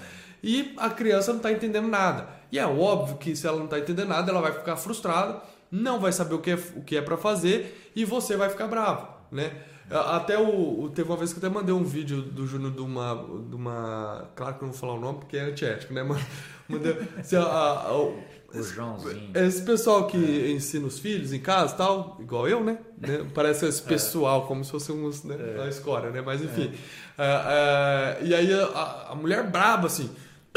[0.41, 2.38] e a criança não está entendendo nada.
[2.51, 5.41] E é óbvio que se ela não está entendendo nada, ela vai ficar frustrada,
[5.71, 8.67] não vai saber o que é, o que é para fazer e você vai ficar
[8.67, 9.51] bravo, né?
[9.91, 12.81] Até o, o, Teve uma vez que eu até mandei um vídeo do Júnior de
[12.81, 13.15] uma,
[13.49, 14.29] de uma.
[14.35, 16.03] Claro que eu não vou falar o nome porque é antiético, né?
[16.05, 16.21] Mas
[16.67, 18.13] mandei, assim, a, a, o
[18.53, 19.31] Joãozinho.
[19.33, 20.51] Esse pessoal que é.
[20.51, 22.77] ensina os filhos em casa tal, igual eu, né?
[22.97, 23.25] né?
[23.33, 23.85] Parece esse é.
[23.85, 24.47] pessoal, é.
[24.47, 25.35] como se fosse uns, né?
[25.65, 25.69] É.
[25.69, 26.21] escória, né?
[26.21, 26.71] Mas enfim.
[27.17, 28.19] É.
[28.21, 30.09] e aí a, a mulher braba, assim.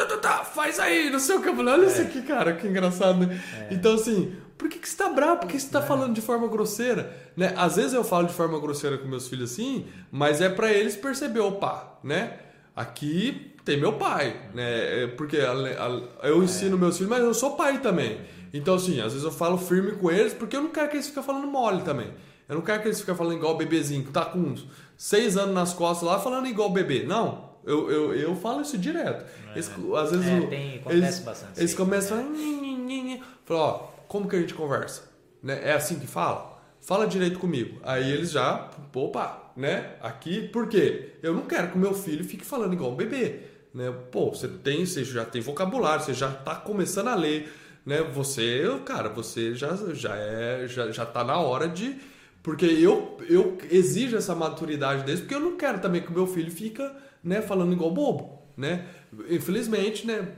[0.03, 1.49] Tá, tá, tá, faz aí, não sei o que.
[1.49, 3.41] Eu falei, olha isso aqui, cara, que engraçado, né?
[3.71, 5.41] Então, assim, por que, que você tá bravo?
[5.41, 5.83] Por que você tá é.
[5.83, 7.17] falando de forma grosseira?
[7.37, 7.55] Né?
[7.57, 10.97] Às vezes eu falo de forma grosseira com meus filhos assim, mas é para eles
[10.97, 12.39] perceber, opa, né?
[12.75, 15.05] Aqui tem meu pai, né?
[15.05, 16.81] É porque a, a, eu ensino é.
[16.81, 18.21] meus filhos, mas eu sou pai também.
[18.53, 21.07] Então, assim, às vezes eu falo firme com eles, porque eu não quero que eles
[21.07, 22.13] fiquem falando mole também.
[22.49, 25.37] Eu não quero que eles fiquem falando igual o bebezinho, que tá com uns seis
[25.37, 27.05] anos nas costas lá, falando igual o bebê.
[27.05, 29.25] Não, eu, eu, eu falo isso direto.
[29.49, 29.53] É.
[29.53, 31.61] Eles, às vezes é, tem, acontece eles, bastante.
[31.61, 33.73] Eles começam a falar, ó,
[34.09, 35.11] como que a gente conversa?
[35.43, 35.61] Né?
[35.63, 36.61] É assim que fala?
[36.81, 37.81] Fala direito comigo.
[37.83, 39.97] Aí eles já, opa, né?
[40.01, 41.15] Aqui, por quê?
[41.23, 43.41] Eu não quero que o meu filho fique falando igual um bebê.
[43.73, 43.93] Né?
[44.11, 47.53] Pô, você tem, você já tem vocabulário, você já está começando a ler,
[47.87, 48.03] né?
[48.13, 51.97] Você, cara, você já, já é, já, já tá na hora de
[52.43, 56.27] porque eu, eu exijo essa maturidade deles, porque eu não quero também que o meu
[56.27, 58.87] filho fica, né, falando igual bobo, né?
[59.29, 60.29] Infelizmente, né,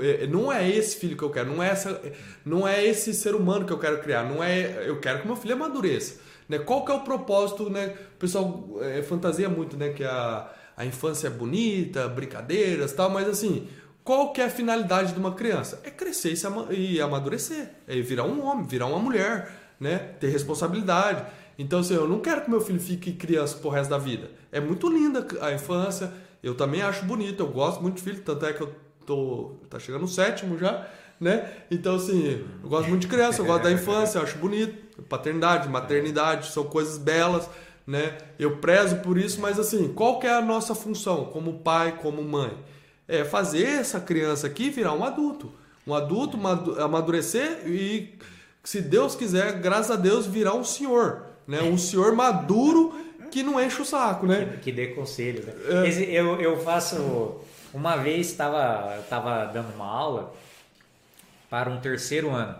[0.00, 2.00] é, não é esse filho que eu quero, não é, essa,
[2.44, 5.36] não é esse ser humano que eu quero criar, não é, eu quero que meu
[5.36, 6.20] filho amadureça.
[6.48, 6.58] Né?
[6.58, 7.94] Qual que é o propósito, né?
[8.14, 13.28] O pessoal é, fantasia muito, né, que a, a infância é bonita, brincadeiras, tal, mas
[13.28, 13.68] assim,
[14.02, 15.82] qual que é a finalidade de uma criança?
[15.84, 16.32] É crescer
[16.70, 19.98] e amadurecer, é virar um homem, virar uma mulher, né?
[20.18, 21.24] Ter responsabilidade.
[21.58, 24.30] Então, assim, eu não quero que meu filho fique criança pro resto da vida.
[24.52, 28.46] É muito linda a infância, eu também acho bonito, eu gosto muito de filho, tanto
[28.46, 28.72] é que eu
[29.04, 30.86] tô tá chegando no sétimo já,
[31.20, 31.50] né?
[31.70, 35.68] Então assim, eu gosto muito de criança, eu gosto da infância, eu acho bonito, paternidade,
[35.68, 37.48] maternidade, são coisas belas,
[37.86, 38.18] né?
[38.38, 42.22] Eu prezo por isso, mas assim, qual que é a nossa função como pai, como
[42.22, 42.52] mãe?
[43.08, 45.50] É fazer essa criança aqui virar um adulto,
[45.86, 46.38] um adulto
[46.78, 48.16] amadurecer e
[48.62, 51.62] se Deus quiser, graças a Deus, virar um senhor, né?
[51.62, 52.94] Um senhor maduro
[53.30, 54.44] que não enche o saco, né?
[54.44, 55.46] Que, que dê conselhos.
[55.46, 55.54] Né?
[55.86, 56.10] É.
[56.10, 57.40] Eu, eu faço
[57.72, 60.34] uma vez estava tava dando uma aula
[61.50, 62.56] para um terceiro ano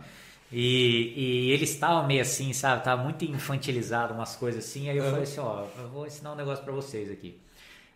[0.51, 2.83] e, e eles estavam meio assim, sabe?
[2.83, 4.89] Tava muito infantilizado, umas coisas assim.
[4.89, 5.11] Aí eu uhum.
[5.11, 7.39] falei assim: ó, eu vou ensinar um negócio para vocês aqui.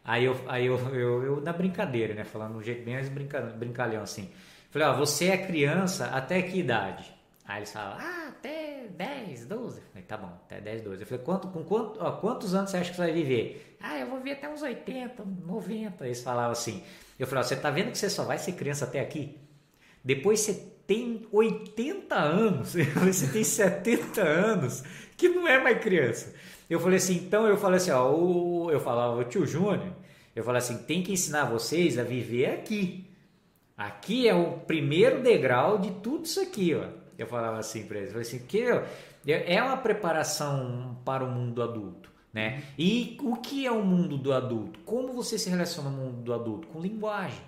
[0.04, 2.24] Aí eu, aí eu, eu, eu, na brincadeira, né?
[2.24, 4.30] Falando um jeito bem mais brinca, brincalhão assim.
[4.70, 7.10] Falei: ó, você é criança até que idade?
[7.46, 9.80] Aí eles falaram: ah, até 10, 12.
[10.12, 11.00] Tá bom, até 10, 12.
[11.00, 13.78] Eu falei: quanto, com quanto, ó, quantos anos você acha que você vai viver?
[13.80, 16.04] Ah, eu vou viver até uns 80, 90.
[16.04, 16.82] Eles falavam assim.
[17.18, 19.38] Eu falei, você tá vendo que você só vai ser criança até aqui?
[20.04, 20.52] Depois você
[20.86, 24.84] tem 80 anos, você tem 70 anos,
[25.16, 26.34] que não é mais criança.
[26.68, 29.94] Eu falei assim, então eu falei assim, ó, o, eu falava, o tio Júnior,
[30.36, 33.10] eu falei assim, tem que ensinar vocês a viver aqui.
[33.78, 37.00] Aqui é o primeiro degrau de tudo isso aqui, ó.
[37.16, 38.62] Eu falava assim para eles, eu falei assim, que
[39.26, 42.10] é uma preparação para o mundo adulto.
[42.32, 42.62] Né?
[42.78, 44.80] E o que é o mundo do adulto?
[44.80, 46.66] Como você se relaciona no mundo do adulto?
[46.68, 47.42] Com linguagem.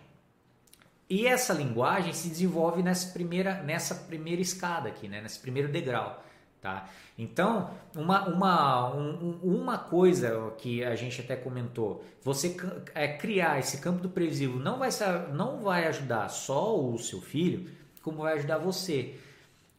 [1.08, 5.20] E essa linguagem se desenvolve nessa primeira, nessa primeira escada aqui, né?
[5.22, 6.22] nesse primeiro degrau.
[6.60, 6.88] Tá?
[7.18, 12.56] Então, uma, uma, um, uma coisa que a gente até comentou, você
[12.94, 14.88] é, criar esse campo do previsível não vai,
[15.32, 17.70] não vai ajudar só o seu filho,
[18.02, 19.14] como vai ajudar você.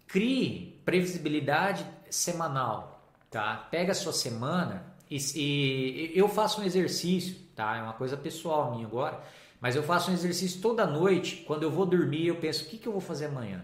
[0.07, 3.03] Crie previsibilidade semanal.
[3.29, 3.67] Tá?
[3.69, 7.77] Pega a sua semana e, e, eu faço um exercício, tá?
[7.77, 9.21] É uma coisa pessoal minha agora,
[9.59, 11.43] mas eu faço um exercício toda noite.
[11.45, 13.63] Quando eu vou dormir, eu penso: o que, que eu vou fazer amanhã?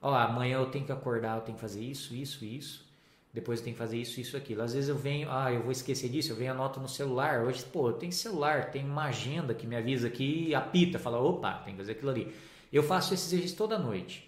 [0.00, 2.86] Ó, amanhã eu tenho que acordar, eu tenho que fazer isso, isso, isso.
[3.32, 4.62] Depois eu tenho que fazer isso, isso, aquilo.
[4.62, 7.42] Às vezes eu venho, ah, eu vou esquecer disso, eu venho anoto no celular.
[7.42, 11.52] Hoje, pô, eu tenho celular, tem uma agenda que me avisa aqui, apita, fala, opa,
[11.64, 12.34] tem que fazer aquilo ali.
[12.72, 14.25] Eu faço esse exercício toda noite.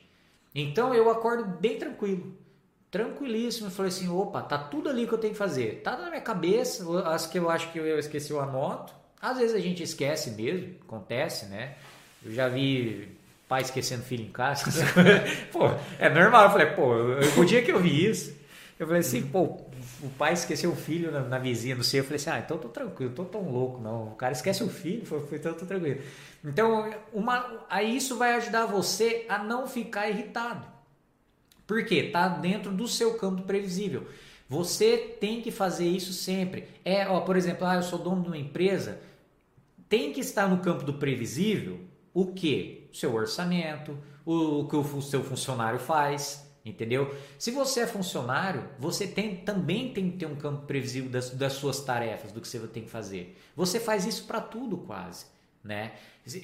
[0.62, 2.36] Então eu acordo bem tranquilo
[2.90, 3.70] tranquilíssimo.
[3.70, 5.80] Falei assim: opa, tá tudo ali que eu tenho que fazer.
[5.82, 8.92] Tá na minha cabeça, as que eu acho que eu esqueci, eu anoto.
[9.20, 11.74] Às vezes a gente esquece mesmo, acontece, né?
[12.24, 13.09] Eu já vi
[13.48, 14.64] pai esquecendo filho em casa.
[15.50, 16.44] pô, é normal.
[16.44, 18.36] Eu falei, pô, o dia que eu vi isso.
[18.79, 19.61] Eu falei assim, pô,
[20.01, 22.01] o pai esqueceu o filho na, na vizinha, não sei.
[22.01, 24.09] Eu falei assim, ah, então eu tô tranquilo, tô tão louco, não.
[24.09, 26.01] O cara esquece o filho, foi, então eu tô tranquilo.
[26.45, 30.64] Então, uma, aí isso vai ajudar você a não ficar irritado.
[31.66, 32.05] Por quê?
[32.05, 34.07] Tá dentro do seu campo previsível.
[34.49, 36.68] Você tem que fazer isso sempre.
[36.85, 39.01] É, ó, por exemplo, ah, eu sou dono de uma empresa,
[39.89, 41.81] tem que estar no campo do previsível
[42.14, 42.89] o que?
[42.93, 47.14] O seu orçamento, o, o que o seu funcionário faz, entendeu?
[47.39, 51.55] Se você é funcionário, você tem, também tem que ter um campo previsível das, das
[51.55, 53.37] suas tarefas, do que você tem que fazer.
[53.57, 55.27] Você faz isso para tudo quase,
[55.62, 55.93] né?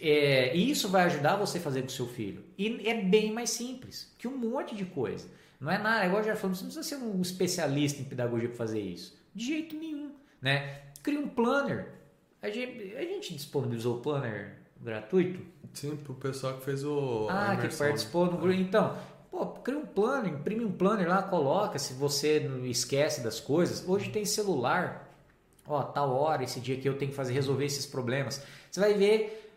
[0.00, 2.44] É, e isso vai ajudar você a fazer com o seu filho.
[2.56, 5.28] E é bem mais simples que um monte de coisa.
[5.60, 8.56] Não é nada, igual já falamos, você não precisa ser um especialista em pedagogia para
[8.56, 9.16] fazer isso.
[9.34, 10.80] De jeito nenhum, né?
[11.02, 11.88] Cria um planner.
[12.42, 15.40] A gente, a gente disponibilizou o planner gratuito?
[15.72, 17.26] Sim, pro pessoal que fez o.
[17.28, 18.52] Ah, que participou no grupo.
[18.52, 18.96] Então,
[19.34, 23.86] pô, cria um planner, imprime um planner lá, coloca se você não esquece das coisas.
[23.86, 25.10] Hoje tem celular.
[25.66, 28.40] Ó, tal hora, esse dia que eu tenho que fazer resolver esses problemas.
[28.70, 29.50] Você vai ver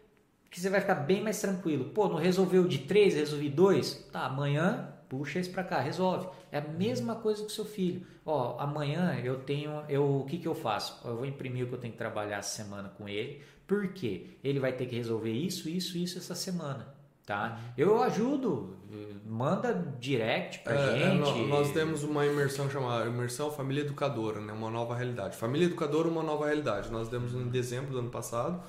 [0.49, 1.85] que você vai ficar bem mais tranquilo.
[1.91, 4.07] Pô, não resolveu de três, resolvi dois?
[4.11, 6.27] Tá, amanhã puxa esse para cá, resolve.
[6.51, 8.05] É a mesma coisa com o seu filho.
[8.25, 10.99] Ó, amanhã eu tenho, eu, o que, que eu faço?
[11.05, 13.41] Eu vou imprimir o que eu tenho que trabalhar essa semana com ele.
[13.65, 14.31] Por quê?
[14.43, 16.96] Ele vai ter que resolver isso, isso, isso essa semana.
[17.27, 17.59] Tá?
[17.77, 18.77] Eu ajudo,
[19.25, 21.29] manda direct pra é, é gente.
[21.29, 24.53] É, nós temos uma imersão chamada Imersão Família Educadora, né?
[24.53, 25.35] uma nova realidade.
[25.35, 26.89] Família Educadora, uma nova realidade.
[26.89, 28.63] Nós demos em dezembro do ano passado.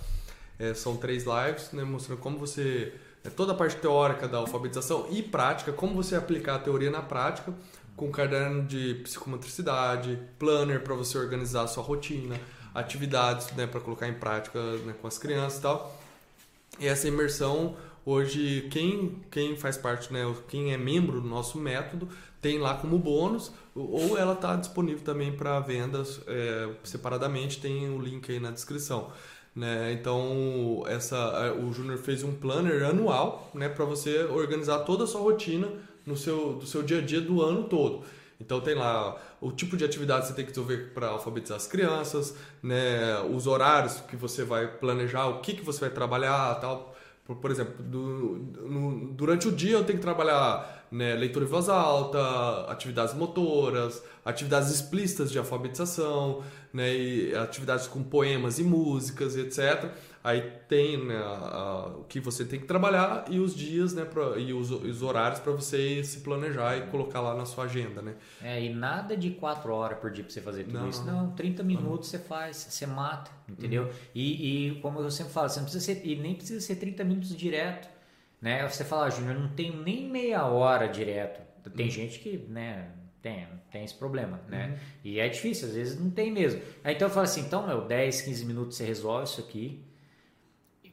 [0.59, 2.93] É, são três lives né, mostrando como você
[3.23, 7.01] é toda a parte teórica da alfabetização e prática, como você aplicar a teoria na
[7.01, 7.55] prática,
[7.95, 12.37] com caderno de psicomotricidade, planner para você organizar a sua rotina,
[12.75, 15.97] atividades né, para colocar em prática né, com as crianças e tal.
[16.81, 17.77] E essa imersão,
[18.09, 22.09] hoje, quem, quem faz parte, né, quem é membro do nosso método,
[22.41, 28.01] tem lá como bônus, ou ela está disponível também para vendas é, separadamente, tem o
[28.01, 29.13] link aí na descrição.
[29.55, 29.93] Né?
[29.93, 35.21] Então, essa, o Júnior fez um planner anual né, para você organizar toda a sua
[35.21, 35.69] rotina
[36.07, 38.05] no seu, do seu dia a dia do ano todo.
[38.41, 41.67] Então tem lá o tipo de atividade que você tem que resolver para alfabetizar as
[41.67, 46.95] crianças, né, os horários que você vai planejar, o que, que você vai trabalhar, tal.
[47.29, 51.49] Por, por exemplo, do, no, durante o dia eu tenho que trabalhar né, leitura em
[51.49, 59.37] voz alta, atividades motoras, atividades explícitas de alfabetização, né, e atividades com poemas e músicas,
[59.37, 59.91] etc.
[60.29, 64.05] Aí tem né, a, a, o que você tem que trabalhar e os dias né,
[64.05, 68.03] pra, e os, os horários para você se planejar e colocar lá na sua agenda.
[68.03, 68.15] Né?
[68.43, 71.03] É, e nada de 4 horas por dia para você fazer tudo não, isso.
[71.07, 73.85] Não, 30 minutos você faz, você mata, entendeu?
[73.85, 73.91] Uhum.
[74.15, 77.05] E, e como eu sempre falo, você não precisa ser, e nem precisa ser 30
[77.05, 77.89] minutos direto.
[78.39, 78.69] Né?
[78.69, 81.41] Você fala, ah, Júnior, não tenho nem meia hora direto.
[81.75, 81.91] Tem uhum.
[81.91, 82.91] gente que, né,
[83.23, 84.69] tem, tem esse problema, né?
[84.69, 84.77] Uhum.
[85.05, 86.61] E é difícil, às vezes não tem mesmo.
[86.85, 89.88] Aí então eu falo assim, então, meu, 10, 15 minutos você resolve isso aqui.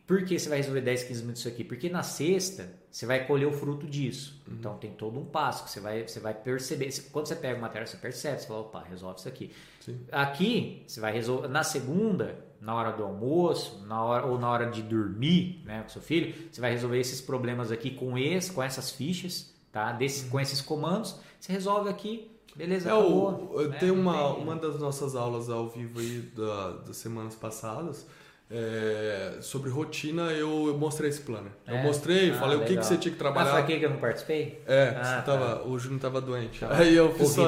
[0.08, 1.64] Por que você vai resolver 10, 15 minutos isso aqui?
[1.64, 4.42] Porque na sexta você vai colher o fruto disso.
[4.48, 4.56] Uhum.
[4.60, 6.94] Então tem todo um passo que você vai, você vai perceber.
[7.12, 9.52] Quando você pega uma matéria, você percebe, você fala, opa, resolve isso aqui.
[9.80, 10.00] Sim.
[10.12, 11.48] Aqui, você vai resolver.
[11.48, 15.90] Na segunda, na hora do almoço, na hora, ou na hora de dormir né, com
[15.90, 19.92] seu filho, você vai resolver esses problemas aqui com, esse, com essas fichas, tá?
[19.92, 23.52] Desse, com esses comandos, você resolve aqui, beleza, é, acabou.
[23.56, 23.78] O, né?
[23.78, 28.08] Tem uma, uma das nossas aulas ao vivo aí da, das semanas passadas,
[28.50, 31.52] é, sobre rotina, eu, mostrei esse planner.
[31.66, 31.74] É?
[31.74, 32.64] Eu mostrei, ah, falei legal.
[32.64, 33.50] o que, que você tinha que trabalhar.
[33.50, 34.62] Ah, foi aqui que eu não participei?
[34.68, 35.64] É, ah, tava, tá.
[35.64, 36.60] o Júnior tava doente.
[36.60, 36.78] Tá.
[36.78, 37.42] Aí eu fiz, so,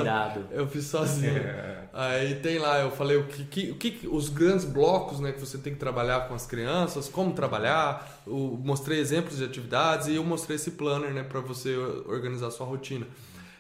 [0.52, 1.44] eu fiz sozinho.
[1.94, 5.40] Aí tem lá, eu falei o que, que, o que os grandes blocos né, que
[5.40, 10.16] você tem que trabalhar com as crianças, como trabalhar, eu mostrei exemplos de atividades e
[10.16, 11.76] eu mostrei esse planner né, para você
[12.06, 13.08] organizar a sua rotina.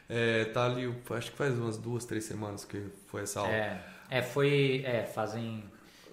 [0.09, 3.51] É, tá ali, acho que faz umas duas, três semanas que foi essa aula.
[3.51, 5.63] É, é foi, é, fazem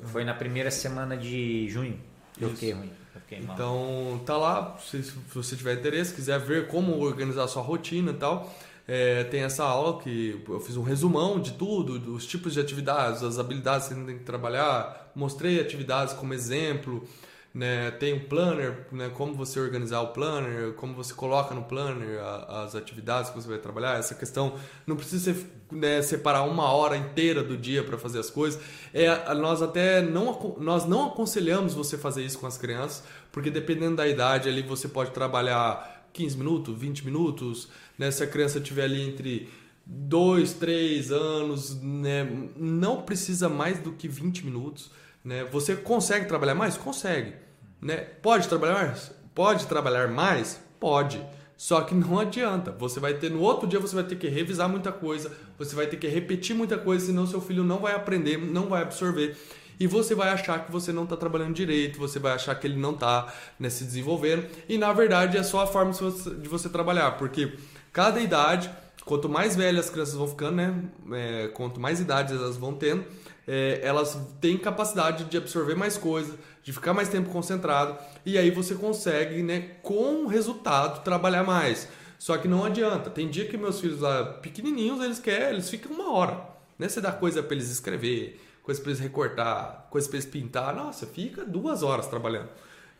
[0.05, 1.99] foi na primeira semana de junho.
[2.41, 2.57] Eu Isso.
[2.57, 2.91] fiquei ruim.
[3.15, 3.55] Eu fiquei mal.
[3.55, 8.11] Então, tá lá, se, se você tiver interesse, quiser ver como organizar a sua rotina
[8.11, 8.53] e tal,
[8.87, 13.23] é, tem essa aula que eu fiz um resumão de tudo, dos tipos de atividades,
[13.23, 17.07] as habilidades que você tem que trabalhar, mostrei atividades como exemplo,
[17.55, 17.93] né?
[17.93, 19.09] Tem um planner, né?
[19.15, 23.59] Como você organizar o planner, como você coloca no planner as atividades que você vai
[23.59, 23.97] trabalhar.
[23.97, 28.29] Essa questão não precisa ser, né, separar uma hora inteira do dia para fazer as
[28.29, 28.61] coisas.
[28.93, 33.97] É, nós até não nós não aconselhamos você fazer isso com as crianças, porque dependendo
[33.97, 38.11] da idade ali você pode trabalhar 15 minutos, 20 minutos, né?
[38.11, 39.49] Se a criança tiver ali entre
[39.87, 42.27] dois, três anos, né?
[42.57, 44.91] Não precisa mais do que 20 minutos.
[45.25, 45.45] Né?
[45.45, 46.77] Você consegue trabalhar mais?
[46.77, 47.44] Consegue.
[47.85, 47.99] Né?
[47.99, 49.13] Pode trabalhar mais?
[49.35, 50.59] Pode trabalhar mais?
[50.81, 51.23] Pode.
[51.55, 52.73] Só que não adianta.
[52.73, 55.87] Você vai ter no outro dia você vai ter que revisar muita coisa, você vai
[55.87, 59.37] ter que repetir muita coisa, senão seu filho não vai aprender, não vai absorver.
[59.79, 62.79] E você vai achar que você não está trabalhando direito, você vai achar que ele
[62.79, 63.31] não está
[63.61, 64.47] né, se desenvolvendo.
[64.67, 67.53] E na verdade é só a forma de você trabalhar, porque
[67.93, 68.71] cada idade,
[69.05, 73.05] quanto mais velhas as crianças vão ficando, né, é, quanto mais idades elas vão tendo,
[73.47, 78.51] é, elas têm capacidade de absorver mais coisas, de ficar mais tempo concentrado, e aí
[78.51, 81.89] você consegue, né, com resultado, trabalhar mais.
[82.19, 83.11] Só que não adianta.
[83.11, 86.41] Tem dia que meus filhos lá pequenininhos, eles querem, eles ficam uma hora.
[86.79, 86.89] Né?
[86.89, 90.75] Você dá coisa para eles escrever, coisa para eles recortar, coisa para eles pintar.
[90.75, 92.49] Nossa, fica duas horas trabalhando.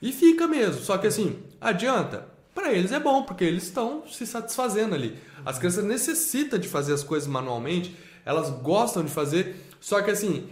[0.03, 0.83] E fica mesmo.
[0.83, 2.29] Só que assim, adianta?
[2.55, 5.19] Para eles é bom, porque eles estão se satisfazendo ali.
[5.45, 10.49] As crianças necessitam de fazer as coisas manualmente, elas gostam de fazer, só que assim,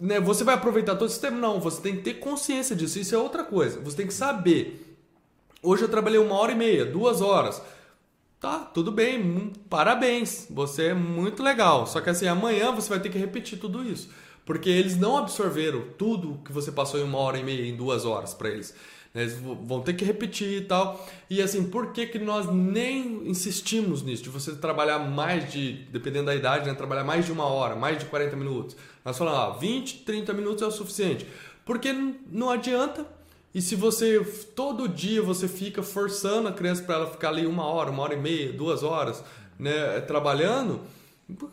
[0.00, 1.36] né, você vai aproveitar todo esse tempo?
[1.36, 2.98] Não, você tem que ter consciência disso.
[2.98, 3.78] Isso é outra coisa.
[3.80, 4.96] Você tem que saber.
[5.62, 7.60] Hoje eu trabalhei uma hora e meia, duas horas.
[8.40, 10.46] Tá, tudo bem, hum, parabéns.
[10.48, 11.86] Você é muito legal.
[11.86, 14.08] Só que assim, amanhã você vai ter que repetir tudo isso.
[14.46, 18.06] Porque eles não absorveram tudo que você passou em uma hora e meia, em duas
[18.06, 18.74] horas para eles.
[19.16, 21.02] Né, eles vão ter que repetir e tal.
[21.30, 24.22] E assim, por que, que nós nem insistimos nisso?
[24.22, 26.74] De você trabalhar mais de, dependendo da idade, né?
[26.74, 28.76] trabalhar mais de uma hora, mais de 40 minutos.
[29.02, 31.26] Nós falamos, ah, 20, 30 minutos é o suficiente.
[31.64, 31.94] Porque
[32.30, 33.06] não adianta.
[33.54, 34.20] E se você
[34.54, 38.12] todo dia você fica forçando a criança para ela ficar ali uma hora, uma hora
[38.12, 39.24] e meia, duas horas,
[39.58, 40.82] né, trabalhando,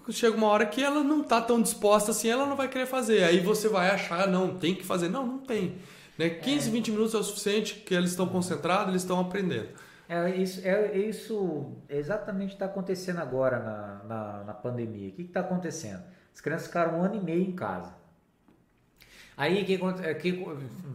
[0.09, 3.23] chega uma hora que ela não está tão disposta assim, ela não vai querer fazer.
[3.23, 5.07] Aí você vai achar, não, tem que fazer.
[5.07, 5.75] Não, não tem.
[6.17, 6.29] Né?
[6.29, 6.71] 15, é.
[6.71, 9.69] 20 minutos é o suficiente que eles estão concentrados, eles estão aprendendo.
[10.07, 15.09] É isso, é, isso exatamente está acontecendo agora na, na, na pandemia.
[15.09, 16.03] O que está acontecendo?
[16.33, 17.95] As crianças ficaram um ano e meio em casa.
[19.35, 19.79] Aí que,
[20.21, 20.45] que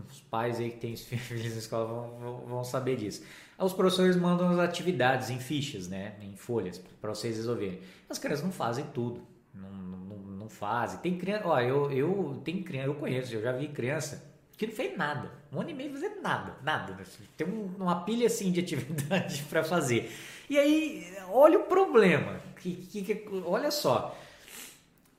[0.09, 3.25] os pais aí que têm filhos na escola vão, vão saber disso.
[3.59, 7.81] Os professores mandam as atividades em fichas, né, em folhas para vocês resolverem.
[8.09, 11.01] As crianças não fazem tudo, não, não, não fazem.
[11.01, 14.28] Tem criança, ó, eu eu tem criança, eu conheço, eu já vi criança
[14.59, 16.97] que não fez nada, um ano e meio fazendo nada, nada.
[17.37, 20.11] Tem uma pilha assim de atividade para fazer.
[20.51, 22.41] E aí, olha o problema.
[22.61, 24.19] Que, que, que, olha só,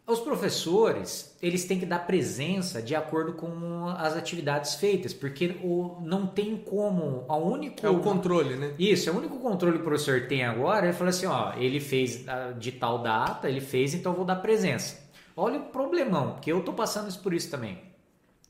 [0.05, 6.01] os professores, eles têm que dar presença de acordo com as atividades feitas, porque o,
[6.01, 7.87] não tem como, a único...
[7.87, 8.73] É o controle, né?
[8.77, 11.79] Isso, é o único controle que o professor tem agora, ele fala assim, ó, ele
[11.79, 12.25] fez
[12.57, 14.99] de tal data, ele fez, então eu vou dar presença.
[15.33, 17.88] Olha o problemão, porque eu tô passando isso por isso também.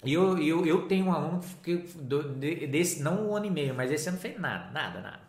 [0.03, 1.75] E eu, eu, eu tenho um aluno que
[2.67, 5.21] desse, não um ano e meio, mas esse ano fez nada, nada, nada.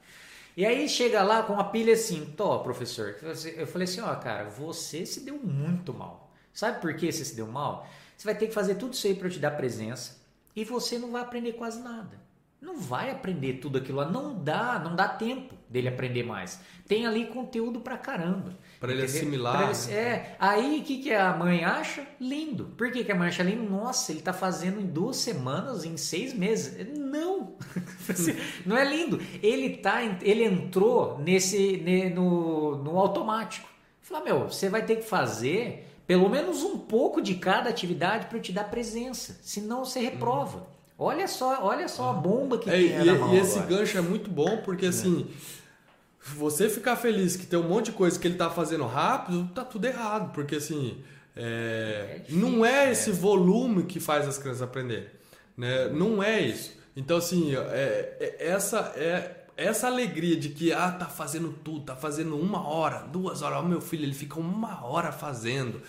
[0.56, 3.16] E aí chega lá com uma pilha assim, tô, professor.
[3.56, 6.30] Eu falei assim, ó, cara, você se deu muito mal.
[6.52, 7.88] Sabe por que você se deu mal?
[8.16, 10.20] Você vai ter que fazer tudo isso aí para eu te dar presença
[10.54, 12.19] e você não vai aprender quase nada.
[12.60, 16.60] Não vai aprender tudo aquilo lá, não dá, não dá tempo dele aprender mais.
[16.86, 18.54] Tem ali conteúdo pra caramba.
[18.78, 19.70] Para ele assimilar.
[19.70, 19.94] Ele, né?
[19.94, 20.36] É.
[20.38, 22.06] Aí o que, que a mãe acha?
[22.20, 22.66] Lindo.
[22.76, 23.62] Por que, que a mãe acha lindo?
[23.62, 26.86] Nossa, ele está fazendo em duas semanas, em seis meses.
[26.98, 27.56] Não!
[28.66, 29.18] não é lindo.
[29.42, 31.78] Ele tá, ele entrou nesse
[32.14, 33.68] no, no automático.
[34.02, 38.36] Fala, meu, você vai ter que fazer pelo menos um pouco de cada atividade para
[38.36, 39.38] eu te dar presença.
[39.42, 40.58] Senão você reprova.
[40.58, 40.79] Uhum.
[41.02, 42.86] Olha só, olha só a bomba que é, tem.
[42.88, 45.26] E, e esse gancho é muito bom porque assim.
[45.56, 45.60] É
[46.34, 49.64] você ficar feliz que tem um monte de coisa que ele tá fazendo rápido, tá
[49.64, 51.02] tudo errado, porque assim,
[51.34, 55.08] é, é difícil, não é esse volume que faz as crianças aprenderem,
[55.56, 55.88] né?
[55.88, 56.78] Não é isso.
[56.94, 61.96] Então assim, é, é, essa é essa alegria de que ah tá fazendo tudo, tá
[61.96, 65.82] fazendo uma hora, duas horas, o meu filho ele fica uma hora fazendo,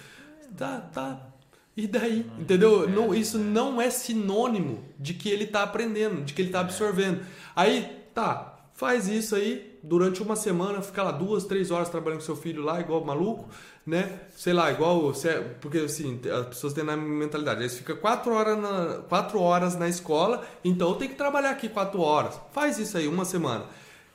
[0.58, 1.31] tá tá
[1.76, 2.88] e daí, entendeu?
[2.90, 7.22] Não, isso não é sinônimo de que ele tá aprendendo, de que ele tá absorvendo.
[7.56, 12.26] Aí, tá, faz isso aí, durante uma semana, fica lá duas, três horas trabalhando com
[12.26, 13.48] seu filho lá, igual maluco,
[13.86, 14.20] né?
[14.36, 15.14] Sei lá, igual.
[15.62, 19.88] Porque assim, as pessoas têm na mentalidade, eles ficam quatro horas, na, quatro horas na
[19.88, 22.40] escola, então tem que trabalhar aqui quatro horas.
[22.52, 23.66] Faz isso aí, uma semana.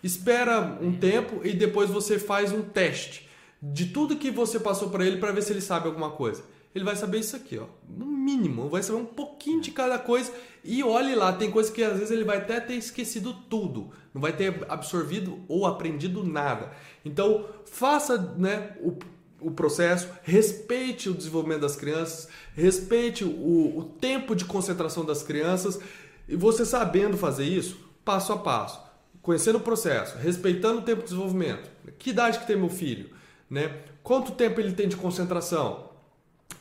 [0.02, 3.28] Espera um tempo e depois você faz um teste
[3.62, 6.42] de tudo que você passou para ele para ver se ele sabe alguma coisa.
[6.76, 10.30] Ele vai saber isso aqui, ó, no mínimo, vai saber um pouquinho de cada coisa
[10.62, 14.20] e olhe lá, tem coisa que às vezes ele vai até ter esquecido tudo, não
[14.20, 16.70] vai ter absorvido ou aprendido nada.
[17.02, 18.94] Então, faça né, o,
[19.40, 25.80] o processo, respeite o desenvolvimento das crianças, respeite o, o tempo de concentração das crianças,
[26.28, 28.78] e você sabendo fazer isso, passo a passo,
[29.22, 31.70] conhecendo o processo, respeitando o tempo de desenvolvimento.
[31.98, 33.08] Que idade que tem meu filho?
[33.48, 33.78] Né?
[34.02, 35.85] Quanto tempo ele tem de concentração?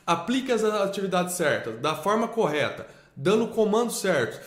[0.06, 4.44] Aplique as atividades certas, da forma correta dando o comando certo.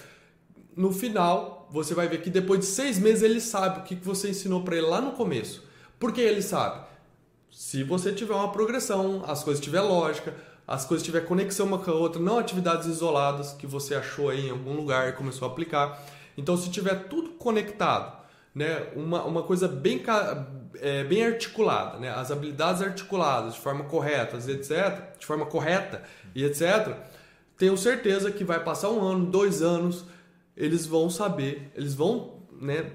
[0.75, 4.29] No final, você vai ver que depois de seis meses ele sabe o que você
[4.29, 5.63] ensinou para ele lá no começo.
[5.99, 6.87] Por que ele sabe?
[7.51, 10.35] Se você tiver uma progressão, as coisas tiver lógica,
[10.67, 14.47] as coisas tiver conexão uma com a outra, não atividades isoladas que você achou aí
[14.47, 15.99] em algum lugar e começou a aplicar.
[16.37, 18.18] Então, se tiver tudo conectado,
[18.59, 20.03] né, uma, uma coisa bem,
[20.81, 26.03] é, bem articulada, né, as habilidades articuladas de forma correta, etc., de forma correta
[26.35, 26.93] e etc.,
[27.57, 30.03] tenho certeza que vai passar um ano, dois anos,
[30.57, 32.91] eles vão saber, eles vão né,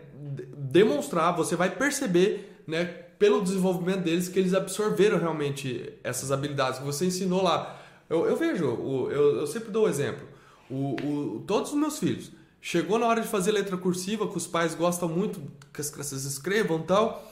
[0.57, 2.85] demonstrar, você vai perceber né,
[3.19, 7.81] pelo desenvolvimento deles que eles absorveram realmente essas habilidades que você ensinou lá.
[8.09, 10.27] Eu, eu vejo, eu, eu, sempre dou o exemplo.
[10.71, 12.31] O, o, todos os meus filhos,
[12.65, 15.39] chegou na hora de fazer letra cursiva, que os pais gostam muito
[15.71, 17.31] que as crianças escrevam e tal,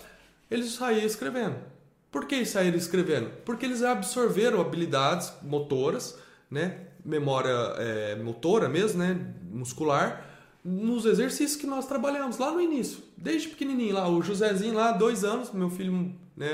[0.50, 1.56] eles saíram escrevendo.
[2.10, 3.30] Por que saíram escrevendo?
[3.42, 6.18] Porque eles absorveram habilidades motoras,
[6.50, 6.80] né?
[7.02, 9.18] memória é, motora mesmo, né?
[9.50, 10.22] muscular,
[10.62, 15.24] nos exercícios que nós trabalhamos lá no início, desde pequenininho lá, o Josézinho lá, dois
[15.24, 16.50] anos, meu filho, né,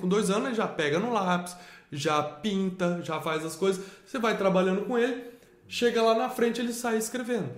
[0.00, 1.54] com dois anos ele já pega no lápis,
[1.92, 5.31] já pinta, já faz as coisas, você vai trabalhando com ele,
[5.72, 7.48] chega lá na frente ele sai escrevendo.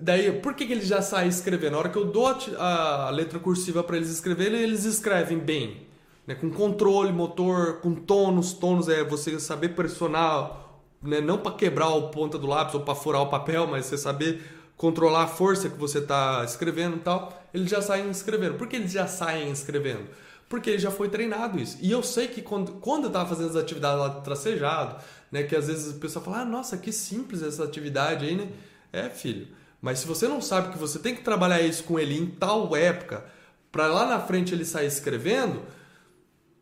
[0.00, 1.72] Daí, por que, que ele já sai escrevendo?
[1.72, 5.86] Na hora que eu dou a, a letra cursiva para eles escreverem, eles escrevem bem,
[6.26, 10.64] né, com controle motor, com tônus, tônus é você saber pressionar
[11.02, 13.98] né, não para quebrar a ponta do lápis ou para furar o papel, mas você
[13.98, 14.42] saber
[14.74, 18.54] controlar a força que você está escrevendo e tal, eles já saem escrevendo.
[18.54, 20.08] Por que eles já saem escrevendo?
[20.50, 21.78] Porque ele já foi treinado isso.
[21.80, 25.54] E eu sei que quando, quando eu estava fazendo as atividades lá tracejado, né, que
[25.54, 28.48] às vezes o pessoal fala, ah, nossa, que simples essa atividade aí, né?
[28.92, 29.46] É, filho.
[29.80, 32.74] Mas se você não sabe que você tem que trabalhar isso com ele em tal
[32.74, 33.24] época,
[33.70, 35.62] para lá na frente ele sair escrevendo,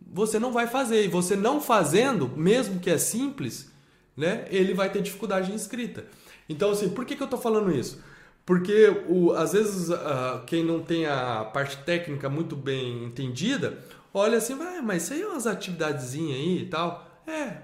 [0.06, 1.06] você não vai fazer.
[1.06, 3.72] E você não fazendo, mesmo que é simples,
[4.14, 6.04] né, ele vai ter dificuldade em escrita.
[6.46, 8.02] Então, assim, por que, que eu estou falando isso?
[8.48, 13.78] Porque o, às vezes uh, quem não tem a parte técnica muito bem entendida,
[14.14, 17.06] olha assim, ah, mas isso aí é umas atividadezinhas aí e tal.
[17.26, 17.58] É,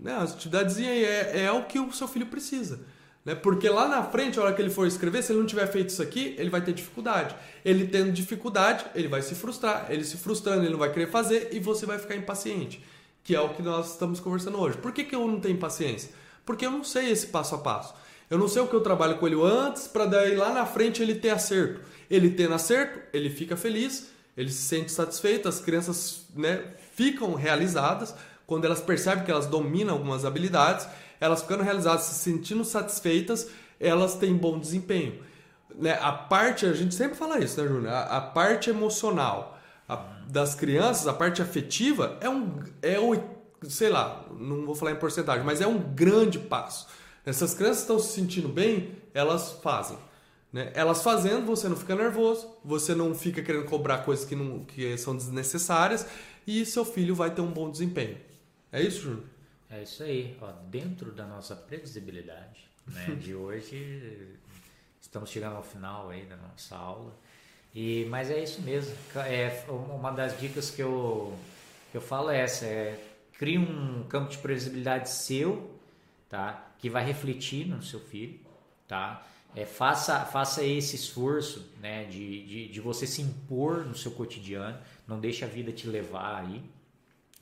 [0.00, 2.80] né, as atividadezinhas aí é, é o que o seu filho precisa.
[3.22, 3.34] Né?
[3.34, 5.90] Porque lá na frente, a hora que ele for escrever, se ele não tiver feito
[5.90, 7.36] isso aqui, ele vai ter dificuldade.
[7.62, 9.88] Ele tendo dificuldade, ele vai se frustrar.
[9.90, 12.82] Ele se frustrando, ele não vai querer fazer e você vai ficar impaciente
[13.22, 14.78] que é o que nós estamos conversando hoje.
[14.78, 16.10] Por que, que eu não tenho paciência?
[16.44, 17.94] Porque eu não sei esse passo a passo.
[18.30, 21.02] Eu não sei o que eu trabalho com ele antes para daí lá na frente
[21.02, 21.80] ele ter acerto.
[22.08, 26.62] Ele tendo acerto, ele fica feliz, ele se sente satisfeito, as crianças né,
[26.94, 28.14] ficam realizadas
[28.46, 30.88] quando elas percebem que elas dominam algumas habilidades,
[31.20, 35.22] elas ficando realizadas, se sentindo satisfeitas, elas têm bom desempenho.
[35.74, 35.96] Né?
[36.00, 37.92] A parte, a gente sempre fala isso, né, Júnior?
[37.92, 39.56] A, a parte emocional
[39.88, 39.96] a,
[40.28, 42.60] das crianças, a parte afetiva, é um.
[42.82, 42.96] É
[43.68, 46.88] sei lá, não vou falar em porcentagem, mas é um grande passo.
[47.24, 49.98] Essas crianças estão se sentindo bem, elas fazem.
[50.52, 50.72] Né?
[50.74, 54.96] Elas fazendo, você não fica nervoso, você não fica querendo cobrar coisas que, não, que
[54.98, 56.06] são desnecessárias
[56.46, 58.18] e seu filho vai ter um bom desempenho.
[58.72, 59.24] É isso, Júnior?
[59.70, 60.36] É isso aí.
[60.40, 64.36] Ó, dentro da nossa previsibilidade né, de hoje,
[65.00, 67.14] estamos chegando ao final aí da nossa aula.
[67.74, 68.96] E, mas é isso mesmo.
[69.26, 71.36] É, uma das dicas que eu,
[71.92, 72.98] que eu falo é essa: é,
[73.38, 75.70] crie um campo de previsibilidade seu,
[76.28, 76.69] tá?
[76.80, 78.40] Que vai refletir no seu filho.
[78.88, 79.26] Tá?
[79.54, 84.78] É, faça, faça esse esforço né, de, de, de você se impor no seu cotidiano.
[85.06, 86.62] Não deixe a vida te levar aí.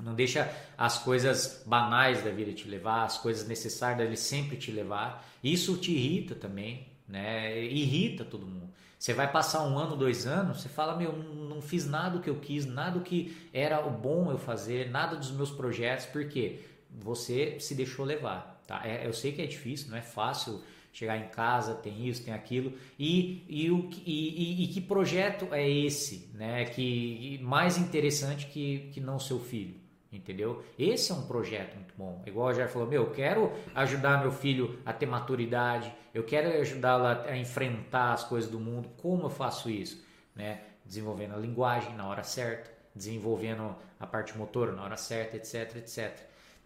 [0.01, 4.71] Não deixa as coisas banais da vida te levar, as coisas necessárias dele sempre te
[4.71, 5.27] levar.
[5.43, 7.61] Isso te irrita também, né?
[7.65, 8.69] Irrita todo mundo.
[8.99, 12.31] Você vai passar um ano, dois anos, você fala, meu, não fiz nada o que
[12.31, 16.61] eu quis, nada o que era o bom eu fazer, nada dos meus projetos, porque
[16.91, 18.83] você se deixou levar, tá?
[18.85, 20.63] É, eu sei que é difícil, não é fácil
[20.93, 25.49] chegar em casa, tem isso, tem aquilo, e, e, o, e, e, e que projeto
[25.53, 26.65] é esse, né?
[26.67, 29.75] Que mais interessante que, que não seu filho?
[30.11, 30.65] Entendeu?
[30.79, 32.23] Esse é um projeto muito bom.
[32.27, 36.49] Igual a Jair falou, meu, eu quero ajudar meu filho a ter maturidade, eu quero
[36.61, 38.89] ajudá-lo a enfrentar as coisas do mundo.
[38.97, 40.03] Como eu faço isso?
[40.35, 40.63] Né?
[40.85, 46.19] Desenvolvendo a linguagem na hora certa, desenvolvendo a parte motora na hora certa, etc, etc.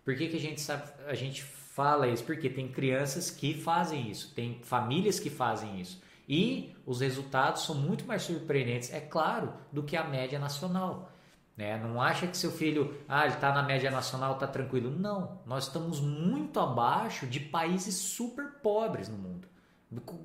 [0.04, 1.42] Por que, que a gente sabe, a gente
[1.72, 2.24] fala isso?
[2.24, 6.02] Porque tem crianças que fazem isso, tem famílias que fazem isso.
[6.28, 11.10] E os resultados são muito mais surpreendentes, é claro, do que a média nacional.
[11.56, 11.78] Né?
[11.78, 14.90] Não acha que seu filho, ah, ele está na média nacional, está tranquilo.
[14.90, 19.48] Não, nós estamos muito abaixo de países super pobres no mundo.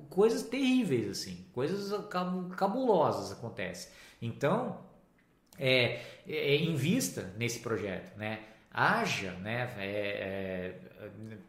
[0.08, 1.92] Coisas terríveis, assim, coisas
[2.56, 3.90] cabulosas acontecem.
[4.20, 4.78] Então,
[5.58, 8.40] é, é, invista nesse projeto, né?
[8.70, 9.74] Haja, né?
[9.78, 10.87] É, é,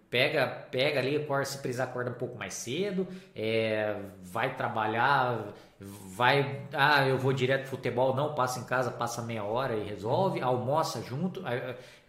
[0.10, 6.66] Pega, pega ali, se precisar, acorda um pouco mais cedo, é, vai trabalhar, vai.
[6.74, 10.42] Ah, eu vou direto pro futebol, não, passa em casa, passa meia hora e resolve,
[10.42, 11.44] almoça junto,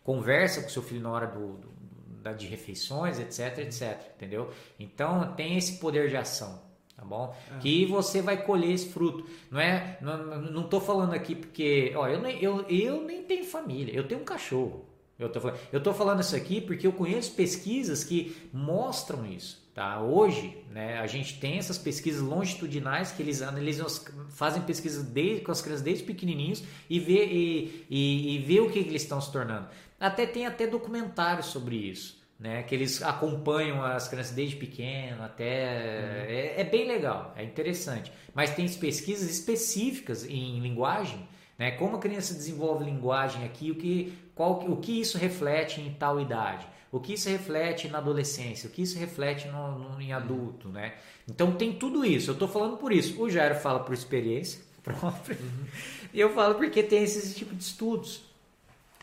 [0.03, 3.99] conversa com seu filho na hora do, do, de refeições, etc, etc.
[4.17, 4.51] Entendeu?
[4.79, 6.71] Então tem esse poder de ação
[7.01, 7.35] tá bom?
[7.57, 7.59] É.
[7.59, 9.25] Que você vai colher esse fruto.
[9.51, 13.45] Não é, não, não tô falando aqui porque, ó, eu nem, eu, eu nem tenho
[13.45, 14.85] família, eu tenho um cachorro.
[15.21, 19.61] Eu tô, falando, eu tô falando isso aqui porque eu conheço pesquisas que mostram isso.
[19.75, 20.03] Tá?
[20.03, 23.87] Hoje, né, a gente tem essas pesquisas longitudinais que eles analisam,
[24.31, 28.71] fazem pesquisas desde, com as crianças desde pequenininhos e vê, e, e, e vê o
[28.71, 29.69] que, eles estão se tornando.
[29.99, 32.63] Até tem até documentários sobre isso né?
[32.63, 35.45] Que eles acompanham as crianças desde pequeno até.
[35.45, 36.35] Uhum.
[36.35, 38.11] É, é, bem legal, é interessante.
[38.35, 41.73] Mas tem pesquisas específicas em linguagem, né?
[41.73, 46.19] Como a criança desenvolve linguagem aqui, o que, qual, o que isso reflete em tal
[46.19, 50.69] idade, o que isso reflete na adolescência, o que isso reflete no, no em adulto,
[50.69, 50.73] uhum.
[50.73, 50.95] né?
[51.29, 52.31] Então tem tudo isso.
[52.31, 53.23] Eu estou falando por isso.
[53.23, 55.37] O Jairo fala por experiência própria.
[55.39, 55.67] Uhum.
[56.15, 58.23] E eu falo porque tem esse tipo de estudos.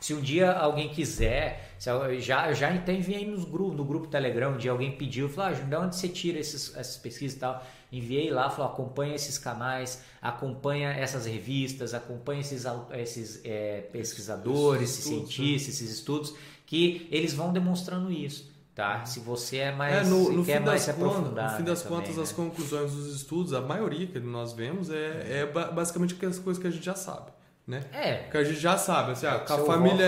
[0.02, 1.76] Se um dia alguém quiser,
[2.18, 5.54] já, já até enviei nos grupo, no grupo Telegram, um dia alguém pediu, falou, ah,
[5.54, 7.64] de onde você tira esses, essas pesquisas e tal?
[7.92, 15.06] Enviei lá, falou, acompanha esses canais, acompanha essas revistas, acompanha esses, esses é, pesquisadores, esses,
[15.06, 15.74] estudos, cientistas, né?
[15.74, 16.36] esses estudos,
[16.66, 18.56] que eles vão demonstrando isso.
[18.76, 19.06] Tá?
[19.06, 21.52] Se você é mais é, no, no quer mais se aprofundar.
[21.52, 22.36] No fim das né, contas, também, as né?
[22.36, 26.72] conclusões dos estudos, a maioria que nós vemos é, é basicamente as coisas que a
[26.72, 27.32] gente já sabe
[27.68, 27.84] né?
[27.92, 28.14] É.
[28.32, 30.06] Que a gente já sabe, assim, ah, que a família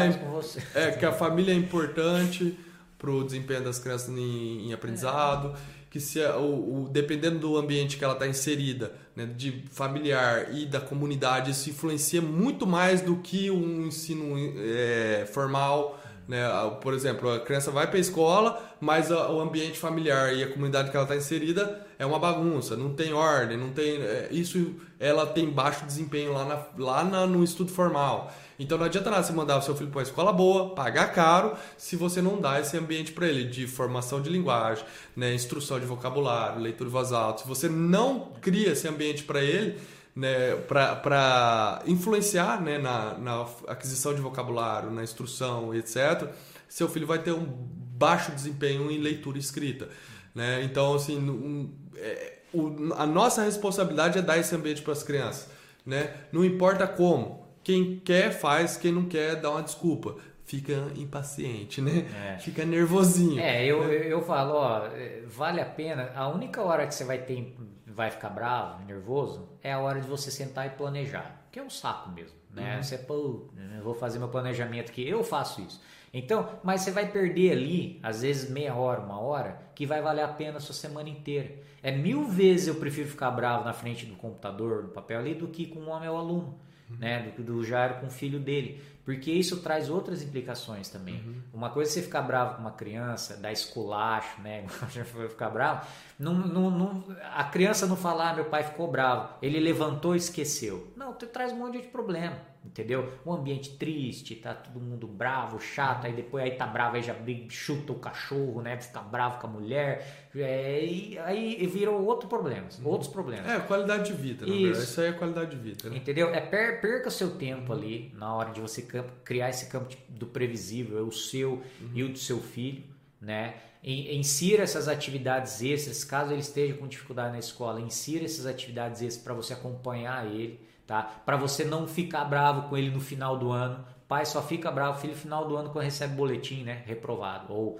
[0.73, 2.57] é, é, que a família é importante
[2.97, 5.78] para o desempenho das crianças em, em aprendizado, é.
[5.89, 10.65] Que se o, o, dependendo do ambiente que ela está inserida, né, de familiar e
[10.65, 15.99] da comunidade, isso influencia muito mais do que um ensino é, formal.
[16.27, 16.43] Né?
[16.81, 20.91] Por exemplo, a criança vai para a escola, mas o ambiente familiar e a comunidade
[20.91, 23.99] que ela está inserida é uma bagunça, não tem ordem, não tem.
[23.99, 28.31] É, isso ela tem baixo desempenho lá, na, lá na, no estudo formal.
[28.59, 31.55] Então não adianta nada você mandar o seu filho para uma escola boa, pagar caro,
[31.77, 34.83] se você não dá esse ambiente para ele de formação de linguagem,
[35.15, 37.43] né, instrução de vocabulário, leitura em voz alta.
[37.43, 39.79] Se você não cria esse ambiente para ele,
[40.13, 46.29] né, para influenciar né, na, na aquisição de vocabulário, na instrução, etc.,
[46.67, 49.87] seu filho vai ter um baixo desempenho em leitura escrita.
[50.35, 50.63] Né?
[50.63, 55.49] Então, assim, um, é, o, a nossa responsabilidade é dar esse ambiente para as crianças.
[55.85, 56.13] Né?
[56.31, 57.38] Não importa como.
[57.69, 58.77] Quem quer, faz.
[58.77, 60.15] Quem não quer, dá uma desculpa.
[60.43, 62.07] Fica impaciente, né?
[62.33, 62.39] É.
[62.39, 63.39] Fica nervosinho.
[63.39, 64.11] É, eu, né?
[64.11, 64.89] eu falo, ó,
[65.27, 66.11] vale a pena.
[66.15, 67.55] A única hora que você vai ter,
[67.85, 71.45] vai ficar bravo, nervoso, é a hora de você sentar e planejar.
[71.51, 72.77] Que é um saco mesmo, né?
[72.77, 72.81] Uhum.
[72.81, 73.51] Você, pô,
[73.83, 75.07] vou fazer meu planejamento aqui.
[75.07, 75.79] Eu faço isso.
[76.11, 80.23] Então, mas você vai perder ali, às vezes meia hora, uma hora, que vai valer
[80.23, 81.53] a pena a sua semana inteira.
[81.83, 85.49] É mil vezes eu prefiro ficar bravo na frente do computador, do papel ali, do
[85.49, 86.68] que com um homem ou aluno.
[86.97, 87.33] Né?
[87.37, 88.81] Do, do Jairo com o filho dele.
[89.05, 91.15] Porque isso traz outras implicações também.
[91.15, 91.41] Uhum.
[91.53, 94.65] Uma coisa é você ficar bravo com uma criança, dar esculacho, né?
[95.29, 95.87] ficar bravo.
[96.17, 100.17] Não, não, não, a criança não falar, ah, meu pai ficou bravo, ele levantou e
[100.17, 100.93] esqueceu.
[100.95, 103.13] Não, tu traz um monte de problema entendeu?
[103.25, 107.15] Um ambiente triste, tá todo mundo bravo, chato, aí depois aí tá bravo, aí já
[107.49, 108.79] chuta o cachorro, né?
[108.79, 112.87] Fica bravo com a mulher, é, e aí virou outro problema, uhum.
[112.87, 113.49] outros problemas.
[113.49, 114.83] É, qualidade de vida, na Isso.
[114.83, 115.89] Isso aí é qualidade de vida.
[115.89, 115.97] Né?
[115.97, 116.33] Entendeu?
[116.33, 118.81] É per, perca seu tempo ali na hora de você
[119.23, 121.91] criar esse campo do previsível, o seu uhum.
[121.93, 122.83] e o do seu filho,
[123.21, 123.55] né?
[123.81, 129.23] Insira essas atividades extras, caso ele esteja com dificuldade na escola, insira essas atividades extras
[129.23, 130.59] para você acompanhar ele
[130.89, 131.03] tá?
[131.23, 133.85] Para você não ficar bravo com ele no final do ano.
[134.07, 136.81] Pai só fica bravo filho no final do ano quando recebe boletim, né?
[136.83, 137.79] Reprovado ou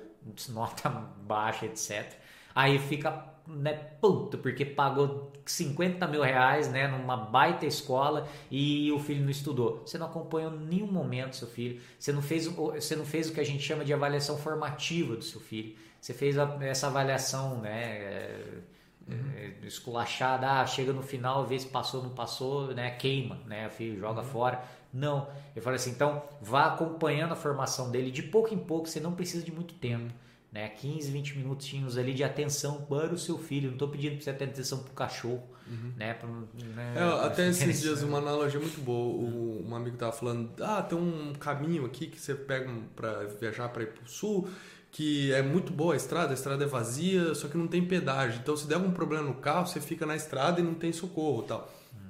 [0.50, 0.90] nota
[1.26, 2.14] baixa, etc.
[2.54, 9.00] Aí fica né, puto, porque pagou 50 mil reais né, numa baita escola e o
[9.00, 9.82] filho não estudou.
[9.84, 13.40] Você não acompanhou nenhum momento seu filho, você não fez, você não fez o que
[13.40, 15.76] a gente chama de avaliação formativa do seu filho.
[16.00, 18.62] Você fez essa avaliação né,
[19.10, 19.32] uhum.
[19.36, 23.70] é, esculachada, ah, chega no final, vê se passou, não passou, né, queima, né,
[24.00, 24.28] joga uhum.
[24.28, 24.64] fora.
[24.92, 29.00] Não, eu falei assim, então vá acompanhando a formação dele de pouco em pouco, você
[29.00, 30.14] não precisa de muito tempo.
[30.52, 33.68] Né, 15, 20 minutinhos ali de atenção para o seu filho.
[33.68, 35.44] Não estou pedindo para você ter atenção para o cachorro.
[35.68, 35.94] Uhum.
[35.96, 39.14] Né, pra, né, é, até esses dias, uma analogia muito boa.
[39.14, 43.70] O, um amigo estava falando: ah, tem um caminho aqui que você pega para viajar
[43.70, 44.50] para ir para o sul
[44.92, 48.40] que é muito boa a estrada, a estrada é vazia, só que não tem pedágio.
[48.42, 51.44] Então, se der algum problema no carro, você fica na estrada e não tem socorro
[51.44, 51.72] tal.
[51.94, 52.10] Hum.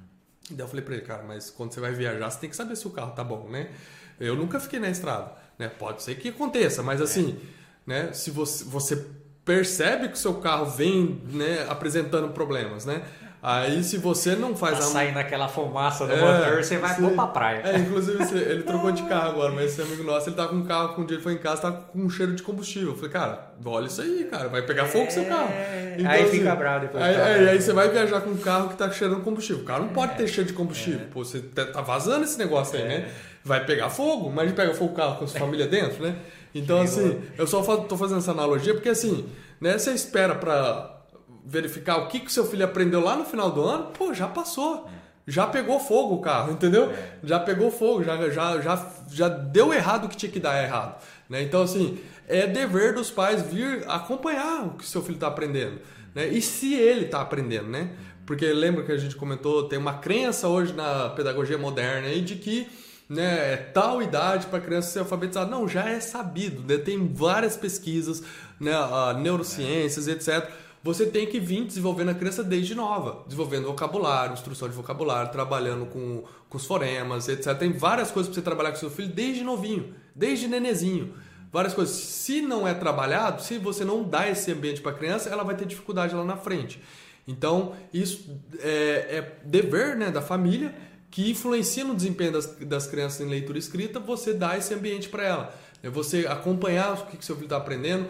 [0.50, 2.56] E daí eu falei para ele, cara, mas quando você vai viajar, você tem que
[2.56, 3.70] saber se o carro tá bom, né?
[4.18, 5.68] Eu nunca fiquei na estrada, né?
[5.68, 7.38] Pode ser que aconteça, mas assim,
[7.86, 8.04] é.
[8.04, 8.12] né?
[8.12, 9.06] Se você, você
[9.44, 13.02] percebe que o seu carro vem né, apresentando problemas, né?
[13.42, 14.88] Aí se você não faz tá a...
[14.88, 17.62] saindo aquela fumaça do é, motor, você vai pôr pra praia.
[17.64, 20.64] É, inclusive ele trocou de carro agora, mas esse amigo nosso, ele tá com um
[20.64, 22.90] carro, quando ele foi em casa, tá com um cheiro de combustível.
[22.90, 25.10] Eu falei, cara, olha isso aí, cara, vai pegar fogo é...
[25.10, 25.48] seu carro.
[25.96, 27.02] Então, aí assim, fica bravo depois.
[27.02, 29.62] Aí, aí, aí, você vai viajar com um carro que tá cheirando combustível.
[29.62, 30.16] O carro não pode é.
[30.16, 31.00] ter cheiro de combustível.
[31.00, 31.04] É.
[31.04, 32.94] Pô, você tá, tá vazando esse negócio aí, né?
[32.94, 33.10] É.
[33.42, 36.14] Vai pegar fogo, mas pega fogo o carro com sua família dentro, né?
[36.54, 39.26] Então, assim, eu só tô fazendo essa analogia porque, assim,
[39.58, 40.99] né, você espera pra
[41.44, 44.88] verificar o que que seu filho aprendeu lá no final do ano, pô, já passou.
[45.26, 46.90] Já pegou fogo o carro, entendeu?
[46.90, 47.18] É.
[47.22, 51.00] Já pegou fogo, já, já, já, já deu errado o que tinha que dar errado.
[51.28, 51.42] Né?
[51.42, 55.80] Então, assim, é dever dos pais vir acompanhar o que seu filho está aprendendo.
[56.14, 56.28] Né?
[56.28, 57.90] E se ele está aprendendo, né?
[58.26, 62.36] Porque lembra que a gente comentou, tem uma crença hoje na pedagogia moderna aí de
[62.36, 62.68] que
[63.08, 65.50] né, é tal idade para criança ser alfabetizada.
[65.50, 66.78] Não, já é sabido, né?
[66.78, 68.22] tem várias pesquisas,
[68.60, 68.72] né,
[69.20, 70.48] neurociências, etc
[70.82, 75.84] você tem que vir desenvolvendo a criança desde nova, desenvolvendo vocabulário, instrução de vocabulário, trabalhando
[75.86, 77.54] com, com os fonemas, etc.
[77.56, 81.14] Tem várias coisas para você trabalhar com seu filho desde novinho, desde nenezinho.
[81.52, 81.94] Várias coisas.
[81.94, 85.54] Se não é trabalhado, se você não dá esse ambiente para a criança, ela vai
[85.54, 86.80] ter dificuldade lá na frente.
[87.28, 88.30] Então, isso
[88.60, 90.74] é, é dever né, da família
[91.10, 95.24] que influencia no desempenho das, das crianças em leitura escrita, você dá esse ambiente para
[95.24, 95.54] ela.
[95.82, 98.06] É você acompanhar o que, que seu filho está aprendendo,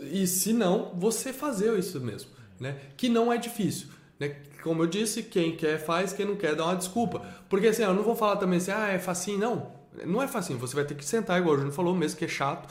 [0.00, 2.76] e se não, você fazer isso mesmo, né?
[2.96, 3.88] Que não é difícil,
[4.18, 4.36] né?
[4.62, 7.24] Como eu disse, quem quer faz, quem não quer dá uma desculpa.
[7.48, 9.72] Porque assim, eu não vou falar também assim, ah, é facinho, não.
[10.04, 12.28] Não é facinho, você vai ter que sentar, igual o Júnior falou mesmo, que é
[12.28, 12.68] chato,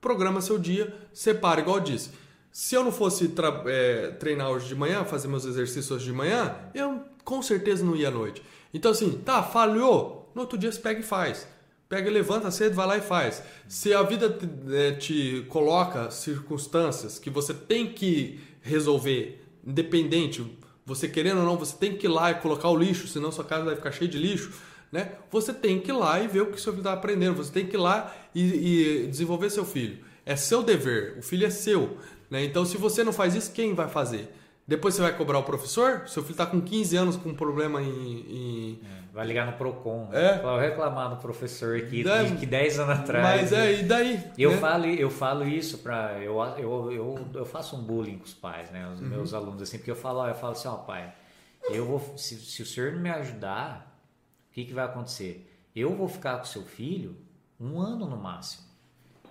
[0.00, 2.10] programa seu dia, separa, igual eu disse.
[2.50, 3.32] Se eu não fosse
[3.66, 7.94] é, treinar hoje de manhã, fazer meus exercícios hoje de manhã, eu com certeza não
[7.94, 8.42] ia à noite.
[8.72, 11.46] Então assim, tá, falhou, no outro dia você pega e faz.
[11.88, 13.42] Pega, levanta cedo, vai lá e faz.
[13.68, 20.44] Se a vida te, é, te coloca circunstâncias que você tem que resolver, independente,
[20.84, 23.44] você querendo ou não, você tem que ir lá e colocar o lixo, senão sua
[23.44, 24.52] casa vai ficar cheia de lixo.
[24.90, 25.12] Né?
[25.30, 27.36] Você tem que ir lá e ver o que seu filho está aprendendo.
[27.36, 29.98] Você tem que ir lá e, e, desenvolver seu filho.
[30.24, 31.16] É seu dever.
[31.18, 31.98] O filho é seu.
[32.30, 32.44] Né?
[32.44, 34.32] Então, se você não faz isso, quem vai fazer?
[34.66, 36.02] Depois você vai cobrar o professor?
[36.08, 37.88] Seu filho está com 15 anos com um problema em.
[37.88, 38.80] em...
[38.84, 40.10] É, vai ligar no PROCON.
[40.12, 40.38] É.
[40.40, 43.24] Vai reclamar do professor aqui daí, que 10 anos atrás.
[43.24, 44.22] Mas é, e daí?
[44.36, 44.56] Eu, né?
[44.58, 46.22] falo, eu falo isso para.
[46.22, 48.86] Eu, eu, eu, eu faço um bullying com os pais, né?
[48.92, 49.08] Os uhum.
[49.08, 51.14] meus alunos, assim, porque eu falo, eu falo assim, ó, pai,
[51.70, 52.18] eu vou.
[52.18, 53.98] Se, se o senhor não me ajudar,
[54.50, 55.50] o que, que vai acontecer?
[55.74, 57.16] Eu vou ficar com seu filho
[57.58, 58.66] um ano no máximo.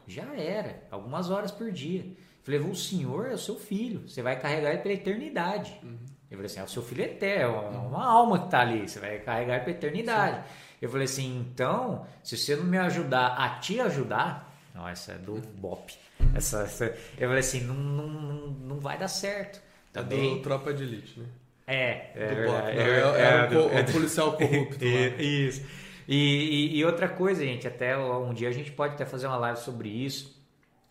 [0.07, 2.07] Já era, algumas horas por dia.
[2.41, 5.79] Falei, o senhor é o seu filho, você vai carregar ele pela eternidade.
[5.83, 5.97] Uhum.
[6.29, 8.87] Eu falei assim, é o seu filho é eterno, é uma alma que está ali,
[8.87, 10.37] você vai carregar pela eternidade.
[10.37, 10.53] Sim.
[10.81, 15.15] Eu falei assim, então, se você não me ajudar a te ajudar, não, essa é
[15.15, 15.41] do.
[15.57, 15.93] Bop.
[16.19, 16.31] Uhum.
[16.35, 16.85] Essa, essa,
[17.17, 19.61] eu falei assim, não, não, não vai dar certo.
[19.93, 21.25] Também, é do Tropa de Elite, né?
[21.67, 24.83] É, é, do Bop, é, é, é, é, o, é, o policial corrupto.
[24.85, 25.63] isso.
[26.07, 29.37] E, e, e, outra coisa, gente, até um dia a gente pode até fazer uma
[29.37, 30.35] live sobre isso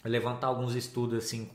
[0.05, 1.51] levantar alguns estudos assim,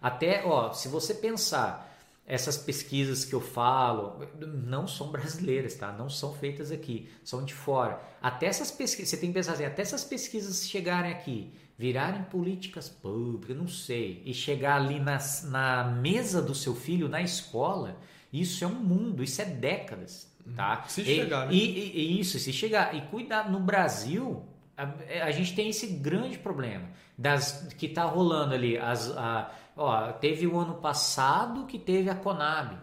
[0.00, 1.93] até, ó, se você pensar
[2.26, 5.92] essas pesquisas que eu falo não são brasileiras, tá?
[5.92, 8.00] Não são feitas aqui, são de fora.
[8.20, 12.88] Até essas pesquisas, você tem que pensar assim, até essas pesquisas chegarem aqui, virarem políticas
[12.88, 17.98] públicas, não sei, e chegar ali na, na mesa do seu filho na escola,
[18.32, 20.84] isso é um mundo, isso é décadas, tá?
[20.88, 21.54] Se chegar, e, né?
[21.54, 22.94] E, e, isso, se chegar.
[22.94, 24.42] E cuidar no Brasil,
[24.76, 24.92] a,
[25.26, 28.76] a, gente tem esse grande problema das que está rolando ali.
[28.76, 32.78] As, a, ó, teve o ano passado que teve a Conab,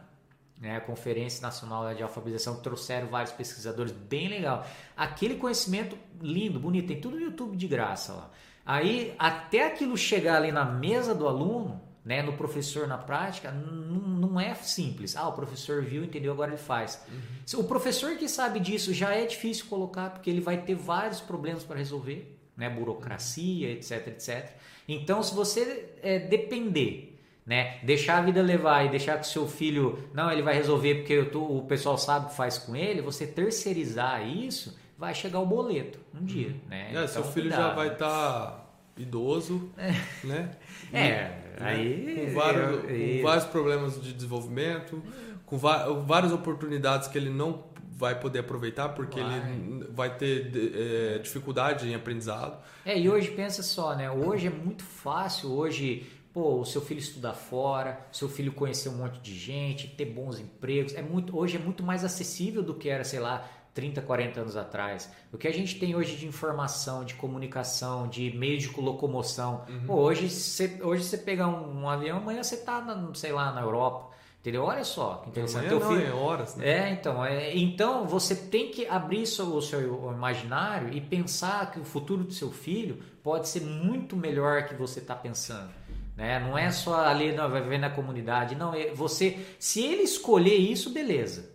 [0.60, 4.66] né, a Conferência Nacional de Alfabetização, que trouxeram vários pesquisadores, bem legal.
[4.96, 8.30] Aquele conhecimento lindo, bonito, tem tudo no YouTube de graça lá.
[8.64, 14.40] Aí, até aquilo chegar ali na mesa do aluno, né, no professor na prática, não
[14.40, 15.16] é simples.
[15.16, 17.04] Ah, o professor viu, entendeu, agora ele faz.
[17.10, 17.60] Uhum.
[17.60, 21.64] O professor que sabe disso já é difícil colocar, porque ele vai ter vários problemas
[21.64, 23.74] para resolver, né, burocracia, uhum.
[23.74, 24.52] etc, etc.
[24.94, 29.48] Então, se você é, depender, né, deixar a vida levar e deixar que o seu
[29.48, 33.02] filho, não, ele vai resolver porque tô, o pessoal sabe o que faz com ele,
[33.02, 36.70] você terceirizar isso, vai chegar o boleto um dia, uhum.
[36.70, 36.88] né?
[36.88, 37.70] É, então, seu filho cuidado.
[37.70, 38.66] já vai estar tá
[38.98, 39.94] idoso, é.
[40.26, 40.52] né?
[40.94, 42.26] É, aí.
[42.26, 45.02] Com vários, eu, com vários problemas de desenvolvimento,
[45.46, 47.64] com várias oportunidades que ele não
[48.02, 49.38] vai poder aproveitar porque vai.
[49.38, 52.60] ele vai ter é, dificuldade em aprendizado.
[52.84, 54.10] É, e hoje pensa só, né?
[54.10, 58.96] Hoje é muito fácil, hoje, pô, o seu filho estudar fora, seu filho conhecer um
[58.96, 62.90] monte de gente, ter bons empregos, é muito, hoje é muito mais acessível do que
[62.90, 65.08] era, sei lá, 30, 40 anos atrás.
[65.32, 69.64] O que a gente tem hoje de informação, de comunicação, de meios de locomoção.
[69.70, 69.86] Uhum.
[69.86, 73.54] Pô, hoje você hoje você pegar um, um, avião, amanhã você tá, na, sei lá,
[73.54, 74.10] na Europa.
[74.42, 74.64] Entendeu?
[74.64, 75.68] Olha só que interessante.
[75.68, 76.08] Amanhã não, filho...
[76.08, 76.68] é horas, né?
[76.68, 81.80] É, então, é, então você tem que abrir seu, o seu imaginário e pensar que
[81.80, 85.70] o futuro do seu filho pode ser muito melhor que você está pensando.
[86.18, 86.40] Né?
[86.40, 88.56] Não é só ali, não, vai viver na comunidade.
[88.56, 91.52] Não, é você, se ele escolher isso, beleza.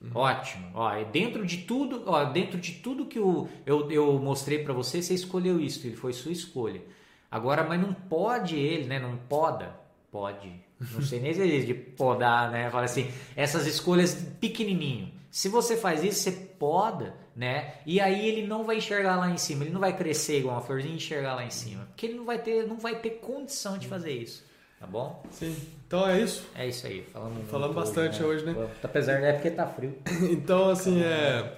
[0.00, 0.12] Uhum.
[0.14, 0.70] Ótimo.
[0.74, 4.72] Ó, é dentro de tudo, ó, dentro de tudo que eu, eu, eu mostrei para
[4.72, 6.82] você, você escolheu isso, ele foi sua escolha.
[7.28, 9.00] Agora, mas não pode ele, né?
[9.00, 9.76] Não poda.
[10.10, 10.67] Pode.
[10.80, 12.70] Não sei nem se existe de podar, né?
[12.70, 15.12] Fala assim, essas escolhas pequenininho.
[15.30, 17.74] Se você faz isso, você poda, né?
[17.84, 20.60] E aí ele não vai enxergar lá em cima, ele não vai crescer igual uma
[20.62, 23.76] florzinha e enxergar lá em cima, porque ele não vai ter, não vai ter condição
[23.76, 24.44] de fazer isso.
[24.78, 25.24] Tá bom?
[25.32, 25.56] Sim.
[25.86, 26.46] Então é isso?
[26.54, 27.02] É isso aí.
[27.12, 28.52] Falamos, Falamos bastante hoje, né?
[28.52, 28.70] Hoje, né?
[28.82, 29.98] Apesar é porque tá frio.
[30.30, 31.52] então, assim, é.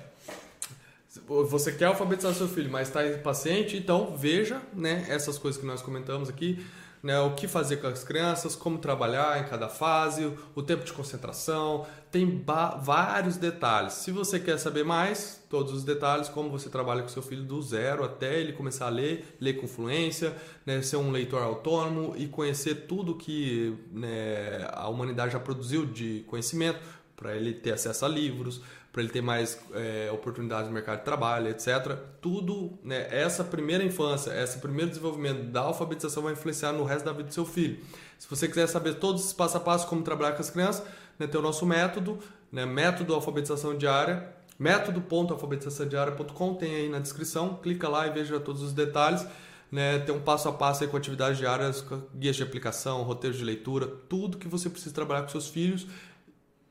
[1.26, 5.82] Você quer alfabetizar seu filho, mas está impaciente, então veja né, essas coisas que nós
[5.82, 6.64] comentamos aqui
[7.02, 10.92] né, o que fazer com as crianças, como trabalhar em cada fase, o tempo de
[10.92, 12.44] concentração, tem
[12.82, 13.94] vários detalhes.
[13.94, 17.60] Se você quer saber mais, todos os detalhes, como você trabalha com seu filho do
[17.62, 20.36] zero até ele começar a ler, ler com fluência,
[20.66, 26.24] né, ser um leitor autônomo e conhecer tudo que né, a humanidade já produziu de
[26.26, 26.80] conhecimento,
[27.20, 31.04] para ele ter acesso a livros, para ele ter mais é, oportunidades no mercado de
[31.04, 31.96] trabalho, etc.
[32.20, 37.12] Tudo, né, essa primeira infância, esse primeiro desenvolvimento da alfabetização vai influenciar no resto da
[37.12, 37.78] vida do seu filho.
[38.18, 40.84] Se você quiser saber todos os passo a passo como trabalhar com as crianças,
[41.18, 42.18] né, tem o nosso método,
[42.50, 48.72] né, método alfabetização diária, método.alfabetizaçãodiária.com, tem aí na descrição, clica lá e veja todos os
[48.72, 49.24] detalhes.
[49.70, 53.44] Né, tem um passo a passo aí com atividades diárias, guias de aplicação, roteiros de
[53.44, 55.86] leitura, tudo que você precisa trabalhar com seus filhos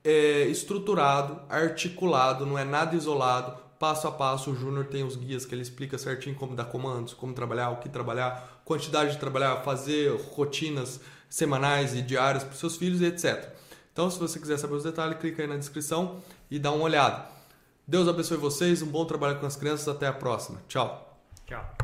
[0.03, 3.57] é, estruturado, articulado, não é nada isolado.
[3.77, 7.13] Passo a passo, o Júnior tem os guias que ele explica certinho como dar comandos,
[7.13, 10.99] como trabalhar, o que trabalhar, quantidade de trabalhar, fazer rotinas
[11.29, 13.53] semanais e diárias para os seus filhos, etc.
[13.93, 16.21] Então, se você quiser saber os detalhes, clica aí na descrição
[16.51, 17.25] e dá uma olhada.
[17.87, 20.61] Deus abençoe vocês, um bom trabalho com as crianças, até a próxima.
[20.67, 21.17] Tchau.
[21.45, 21.77] Tchau.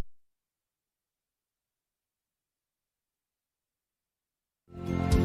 [4.86, 5.25] Thank you.